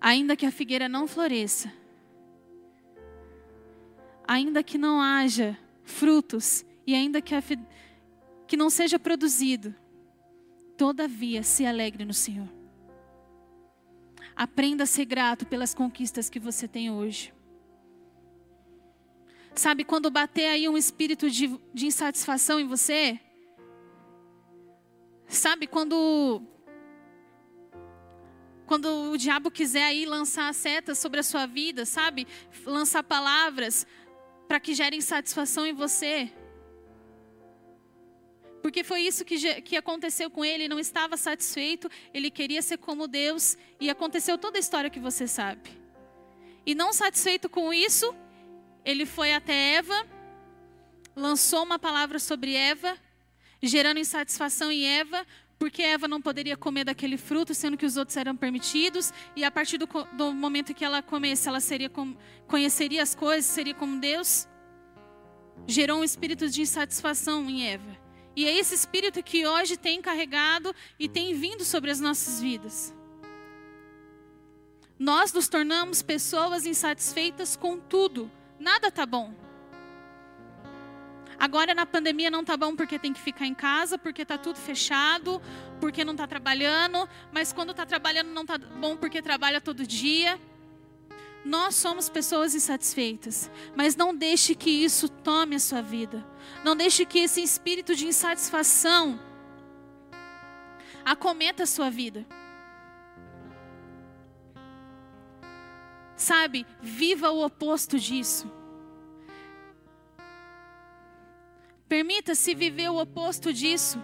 ainda 0.00 0.34
que 0.36 0.46
a 0.46 0.50
figueira 0.50 0.88
não 0.88 1.06
floresça, 1.06 1.70
ainda 4.26 4.62
que 4.62 4.78
não 4.78 5.02
haja 5.02 5.54
frutos, 5.84 6.64
e 6.86 6.94
ainda 6.94 7.20
que, 7.20 7.34
que 8.46 8.56
não 8.56 8.70
seja 8.70 8.98
produzido, 8.98 9.74
todavia 10.76 11.42
se 11.42 11.66
alegre 11.66 12.04
no 12.04 12.14
Senhor. 12.14 12.48
Aprenda 14.36 14.84
a 14.84 14.86
ser 14.86 15.06
grato 15.06 15.46
pelas 15.46 15.74
conquistas 15.74 16.28
que 16.28 16.38
você 16.38 16.68
tem 16.68 16.90
hoje. 16.90 17.34
Sabe, 19.54 19.84
quando 19.84 20.10
bater 20.10 20.46
aí 20.46 20.68
um 20.68 20.76
espírito 20.76 21.30
de, 21.30 21.58
de 21.72 21.86
insatisfação 21.86 22.60
em 22.60 22.66
você, 22.66 23.18
sabe, 25.26 25.66
quando 25.66 26.42
quando 28.66 29.12
o 29.12 29.16
diabo 29.16 29.50
quiser 29.50 29.84
aí 29.84 30.04
lançar 30.04 30.52
setas 30.52 30.98
sobre 30.98 31.20
a 31.20 31.22
sua 31.22 31.46
vida, 31.46 31.86
sabe? 31.86 32.26
Lançar 32.64 33.02
palavras 33.04 33.86
para 34.48 34.58
que 34.58 34.74
gerem 34.74 35.00
satisfação 35.00 35.64
em 35.64 35.72
você. 35.72 36.30
Porque 38.66 38.82
foi 38.82 39.02
isso 39.02 39.24
que, 39.24 39.62
que 39.62 39.76
aconteceu 39.76 40.28
com 40.28 40.44
ele, 40.44 40.64
ele 40.64 40.68
não 40.68 40.80
estava 40.80 41.16
satisfeito, 41.16 41.88
ele 42.12 42.32
queria 42.32 42.60
ser 42.60 42.78
como 42.78 43.06
Deus, 43.06 43.56
e 43.78 43.88
aconteceu 43.88 44.36
toda 44.36 44.58
a 44.58 44.60
história 44.60 44.90
que 44.90 44.98
você 44.98 45.28
sabe. 45.28 45.70
E 46.66 46.74
não 46.74 46.92
satisfeito 46.92 47.48
com 47.48 47.72
isso, 47.72 48.12
ele 48.84 49.06
foi 49.06 49.32
até 49.32 49.74
Eva, 49.74 50.04
lançou 51.14 51.62
uma 51.62 51.78
palavra 51.78 52.18
sobre 52.18 52.54
Eva, 52.56 52.98
gerando 53.62 54.00
insatisfação 54.00 54.72
em 54.72 54.84
Eva, 54.84 55.24
porque 55.60 55.82
Eva 55.82 56.08
não 56.08 56.20
poderia 56.20 56.56
comer 56.56 56.82
daquele 56.82 57.16
fruto, 57.16 57.54
sendo 57.54 57.76
que 57.76 57.86
os 57.86 57.96
outros 57.96 58.16
eram 58.16 58.34
permitidos, 58.34 59.12
e 59.36 59.44
a 59.44 59.50
partir 59.52 59.78
do, 59.78 59.86
do 60.14 60.34
momento 60.34 60.74
que 60.74 60.84
ela 60.84 61.00
comesse, 61.00 61.48
ela 61.48 61.60
seria 61.60 61.88
com, 61.88 62.16
conheceria 62.48 63.04
as 63.04 63.14
coisas, 63.14 63.46
seria 63.46 63.74
como 63.74 64.00
Deus. 64.00 64.48
Gerou 65.68 66.00
um 66.00 66.04
espírito 66.04 66.48
de 66.48 66.62
insatisfação 66.62 67.48
em 67.48 67.68
Eva. 67.68 68.05
E 68.36 68.46
é 68.46 68.54
esse 68.54 68.74
espírito 68.74 69.22
que 69.22 69.46
hoje 69.46 69.78
tem 69.78 70.02
carregado 70.02 70.74
e 70.98 71.08
tem 71.08 71.34
vindo 71.34 71.64
sobre 71.64 71.90
as 71.90 71.98
nossas 71.98 72.38
vidas. 72.38 72.94
Nós 74.98 75.32
nos 75.32 75.48
tornamos 75.48 76.02
pessoas 76.02 76.66
insatisfeitas 76.66 77.56
com 77.56 77.78
tudo. 77.78 78.30
Nada 78.60 78.90
tá 78.90 79.06
bom. 79.06 79.34
Agora 81.38 81.74
na 81.74 81.86
pandemia 81.86 82.30
não 82.30 82.44
tá 82.44 82.56
bom 82.56 82.76
porque 82.76 82.98
tem 82.98 83.12
que 83.12 83.20
ficar 83.20 83.46
em 83.46 83.54
casa, 83.54 83.98
porque 83.98 84.24
tá 84.24 84.38
tudo 84.38 84.58
fechado, 84.58 85.40
porque 85.80 86.04
não 86.04 86.16
tá 86.16 86.26
trabalhando, 86.26 87.08
mas 87.32 87.52
quando 87.52 87.74
tá 87.74 87.84
trabalhando 87.84 88.28
não 88.28 88.44
tá 88.44 88.58
bom 88.58 88.96
porque 88.96 89.20
trabalha 89.20 89.60
todo 89.60 89.86
dia. 89.86 90.38
Nós 91.46 91.76
somos 91.76 92.08
pessoas 92.08 92.56
insatisfeitas, 92.56 93.48
mas 93.76 93.94
não 93.94 94.12
deixe 94.12 94.52
que 94.52 94.68
isso 94.68 95.08
tome 95.08 95.54
a 95.54 95.60
sua 95.60 95.80
vida. 95.80 96.26
Não 96.64 96.74
deixe 96.74 97.06
que 97.06 97.20
esse 97.20 97.40
espírito 97.40 97.94
de 97.94 98.04
insatisfação 98.04 99.16
acometa 101.04 101.62
a 101.62 101.66
sua 101.66 101.88
vida. 101.88 102.26
Sabe, 106.16 106.66
viva 106.82 107.30
o 107.30 107.44
oposto 107.44 107.96
disso. 107.96 108.50
Permita-se 111.88 112.56
viver 112.56 112.90
o 112.90 113.00
oposto 113.00 113.52
disso. 113.52 114.02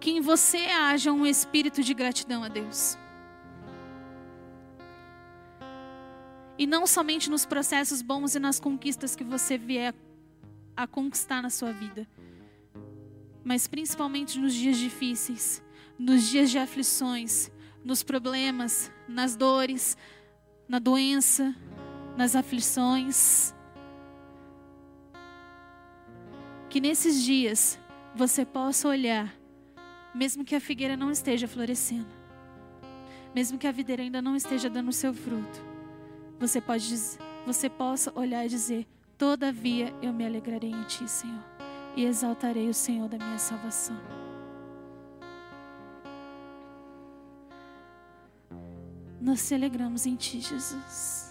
Que 0.00 0.12
em 0.12 0.22
você 0.22 0.64
haja 0.64 1.12
um 1.12 1.26
espírito 1.26 1.82
de 1.82 1.92
gratidão 1.92 2.42
a 2.42 2.48
Deus. 2.48 2.96
E 6.60 6.66
não 6.66 6.86
somente 6.86 7.30
nos 7.30 7.46
processos 7.46 8.02
bons 8.02 8.34
e 8.34 8.38
nas 8.38 8.60
conquistas 8.60 9.16
que 9.16 9.24
você 9.24 9.56
vier 9.56 9.94
a 10.76 10.86
conquistar 10.86 11.40
na 11.40 11.48
sua 11.48 11.72
vida, 11.72 12.06
mas 13.42 13.66
principalmente 13.66 14.38
nos 14.38 14.52
dias 14.52 14.76
difíceis, 14.76 15.62
nos 15.98 16.28
dias 16.28 16.50
de 16.50 16.58
aflições, 16.58 17.50
nos 17.82 18.02
problemas, 18.02 18.92
nas 19.08 19.34
dores, 19.36 19.96
na 20.68 20.78
doença, 20.78 21.56
nas 22.14 22.36
aflições. 22.36 23.54
Que 26.68 26.78
nesses 26.78 27.24
dias 27.24 27.78
você 28.14 28.44
possa 28.44 28.86
olhar, 28.86 29.34
mesmo 30.14 30.44
que 30.44 30.54
a 30.54 30.60
figueira 30.60 30.94
não 30.94 31.10
esteja 31.10 31.48
florescendo, 31.48 32.12
mesmo 33.34 33.56
que 33.56 33.66
a 33.66 33.72
videira 33.72 34.02
ainda 34.02 34.20
não 34.20 34.36
esteja 34.36 34.68
dando 34.68 34.90
o 34.90 34.92
seu 34.92 35.14
fruto, 35.14 35.69
você 36.40 36.60
pode 36.60 36.96
você 37.46 37.68
possa 37.68 38.10
olhar 38.18 38.46
e 38.46 38.48
dizer: 38.48 38.86
Todavia 39.18 39.94
eu 40.00 40.12
me 40.12 40.24
alegrarei 40.24 40.70
em 40.70 40.82
ti, 40.84 41.08
Senhor, 41.08 41.44
e 41.94 42.04
exaltarei 42.04 42.68
o 42.68 42.74
Senhor 42.74 43.08
da 43.08 43.18
minha 43.18 43.38
salvação. 43.38 44.00
Nós 49.20 49.46
te 49.46 49.54
alegramos 49.54 50.06
em 50.06 50.16
ti, 50.16 50.40
Jesus. 50.40 51.30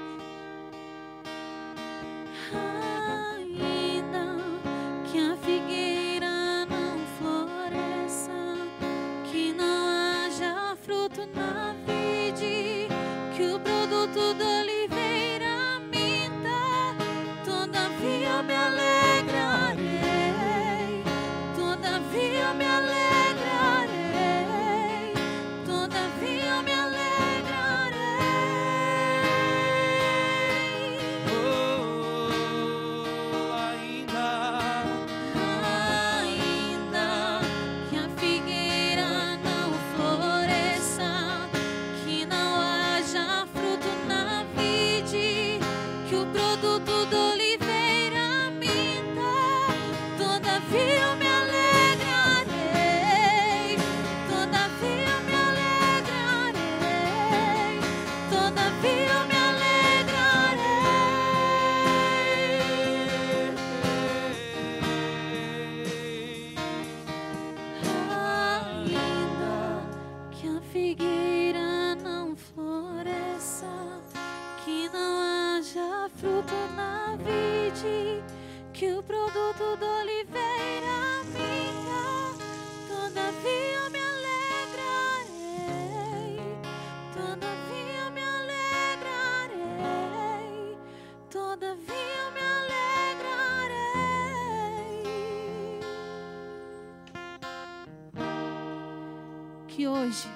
que 99.71 99.87
hoje 99.87 100.27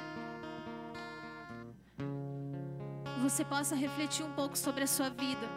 você 3.22 3.44
possa 3.44 3.76
refletir 3.76 4.24
um 4.26 4.32
pouco 4.32 4.58
sobre 4.58 4.84
a 4.84 4.88
sua 4.88 5.10
vida. 5.10 5.48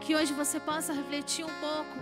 Que 0.00 0.14
hoje 0.14 0.32
você 0.32 0.60
possa 0.60 0.92
refletir 0.92 1.44
um 1.44 1.60
pouco 1.60 1.96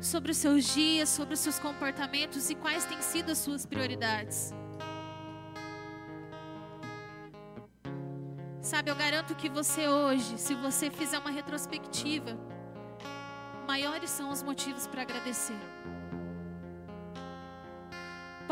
sobre 0.00 0.32
os 0.32 0.36
seus 0.36 0.64
dias, 0.64 1.08
sobre 1.08 1.34
os 1.34 1.40
seus 1.40 1.58
comportamentos 1.58 2.50
e 2.50 2.54
quais 2.54 2.84
têm 2.84 3.00
sido 3.00 3.30
as 3.30 3.38
suas 3.38 3.64
prioridades. 3.64 4.52
Sabe, 8.60 8.90
eu 8.90 8.96
garanto 8.96 9.34
que 9.36 9.48
você 9.48 9.86
hoje, 9.86 10.38
se 10.38 10.54
você 10.54 10.90
fizer 10.90 11.18
uma 11.18 11.30
retrospectiva, 11.30 12.36
maiores 13.66 14.10
são 14.10 14.30
os 14.30 14.42
motivos 14.42 14.88
para 14.88 15.02
agradecer. 15.02 15.60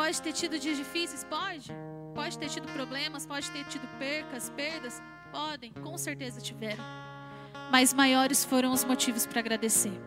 Pode 0.05 0.21
ter 0.21 0.35
tido 0.35 0.59
dias 0.59 0.77
difíceis? 0.77 1.25
Pode. 1.25 1.73
Pode 2.15 2.39
ter 2.39 2.51
tido 2.51 2.71
problemas, 2.75 3.25
pode 3.25 3.51
ter 3.51 3.65
tido 3.65 3.89
percas, 3.99 4.51
perdas? 4.51 5.03
Podem, 5.33 5.73
com 5.73 5.97
certeza 5.97 6.43
tiveram. 6.43 6.85
Mas 7.73 7.95
maiores 7.95 8.45
foram 8.45 8.71
os 8.71 8.85
motivos 8.85 9.25
para 9.25 9.41
agradecer. 9.41 9.99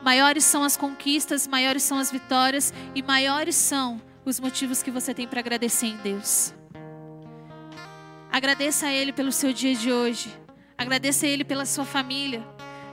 Maiores 0.00 0.44
são 0.44 0.62
as 0.62 0.76
conquistas, 0.76 1.48
maiores 1.48 1.82
são 1.82 1.98
as 1.98 2.12
vitórias 2.12 2.72
e 2.94 3.02
maiores 3.02 3.56
são 3.56 4.00
os 4.24 4.38
motivos 4.38 4.80
que 4.80 4.92
você 4.92 5.12
tem 5.12 5.26
para 5.26 5.40
agradecer 5.40 5.86
em 5.86 5.96
Deus. 5.96 6.54
Agradeça 8.30 8.86
a 8.86 8.92
Ele 8.92 9.12
pelo 9.12 9.32
seu 9.32 9.52
dia 9.52 9.74
de 9.74 9.90
hoje. 9.90 10.32
Agradeça 10.78 11.26
a 11.26 11.28
Ele 11.28 11.42
pela 11.42 11.66
sua 11.66 11.84
família. 11.84 12.46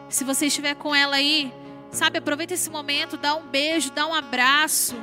Se 0.09 0.23
você 0.23 0.47
estiver 0.47 0.73
com 0.73 0.95
ela 0.95 1.17
aí, 1.17 1.53
sabe, 1.91 2.17
aproveita 2.17 2.55
esse 2.55 2.71
momento, 2.71 3.17
dá 3.17 3.35
um 3.35 3.45
beijo, 3.45 3.91
dá 3.91 4.07
um 4.07 4.15
abraço. 4.15 4.95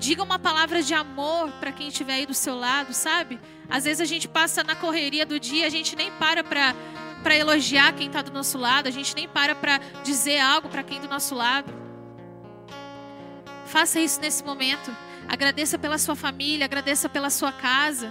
Diga 0.00 0.22
uma 0.22 0.38
palavra 0.38 0.82
de 0.82 0.94
amor 0.94 1.52
para 1.60 1.70
quem 1.72 1.88
estiver 1.88 2.14
aí 2.14 2.26
do 2.26 2.32
seu 2.32 2.56
lado, 2.56 2.94
sabe? 2.94 3.38
Às 3.68 3.84
vezes 3.84 4.00
a 4.00 4.06
gente 4.06 4.26
passa 4.26 4.64
na 4.64 4.74
correria 4.74 5.26
do 5.26 5.38
dia, 5.38 5.66
a 5.66 5.68
gente 5.68 5.94
nem 5.94 6.10
para 6.12 6.42
para 6.42 7.36
elogiar 7.36 7.92
quem 7.92 8.06
está 8.06 8.22
do 8.22 8.32
nosso 8.32 8.56
lado, 8.56 8.86
a 8.88 8.90
gente 8.90 9.14
nem 9.14 9.28
para 9.28 9.54
para 9.54 9.78
dizer 10.02 10.38
algo 10.38 10.70
para 10.70 10.82
quem 10.82 11.02
do 11.02 11.06
nosso 11.06 11.34
lado. 11.34 11.70
Faça 13.66 14.00
isso 14.00 14.18
nesse 14.22 14.42
momento. 14.42 14.90
Agradeça 15.28 15.78
pela 15.78 15.98
sua 15.98 16.16
família, 16.16 16.64
agradeça 16.64 17.06
pela 17.06 17.28
sua 17.28 17.52
casa. 17.52 18.10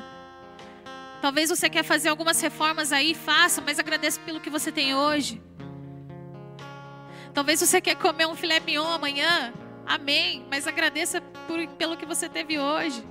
Talvez 1.23 1.49
você 1.49 1.71
quer 1.71 1.83
fazer 1.83 2.09
algumas 2.09 2.39
reformas 2.39 2.93
aí, 2.93 3.15
faça, 3.15 3.61
mas 3.61 3.79
agradeça 3.79 4.19
pelo 4.21 4.39
que 4.39 4.49
você 4.51 4.71
tem 4.71 4.93
hoje. 4.93 5.41
Talvez 7.33 7.59
você 7.59 7.81
quer 7.81 7.95
comer 7.95 8.27
um 8.27 8.35
filé 8.35 8.59
mignon 8.59 8.87
amanhã, 8.87 9.51
Amém. 9.89 10.45
Mas 10.51 10.67
agradeça 10.67 11.19
por, 11.19 11.67
pelo 11.69 11.97
que 11.97 12.05
você 12.05 12.29
teve 12.29 12.59
hoje. 12.59 13.03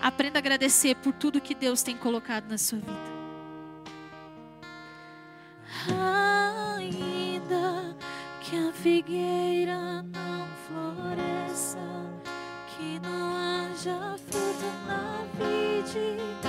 Aprenda 0.00 0.38
a 0.38 0.40
agradecer 0.40 0.94
por 0.94 1.12
tudo 1.12 1.40
que 1.40 1.56
Deus 1.56 1.82
tem 1.82 1.96
colocado 1.96 2.48
na 2.48 2.56
sua 2.56 2.78
vida. 2.78 3.18
Ainda 6.76 7.96
que 8.40 8.68
a 8.68 8.72
figueira 8.72 10.04
não 10.04 10.46
floresça, 10.68 11.80
que 12.68 13.00
não 13.00 13.34
haja 13.34 14.16
fruto 14.18 14.66
na 14.86 15.24
vida. 15.34 16.47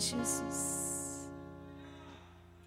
Jesus. 0.00 0.79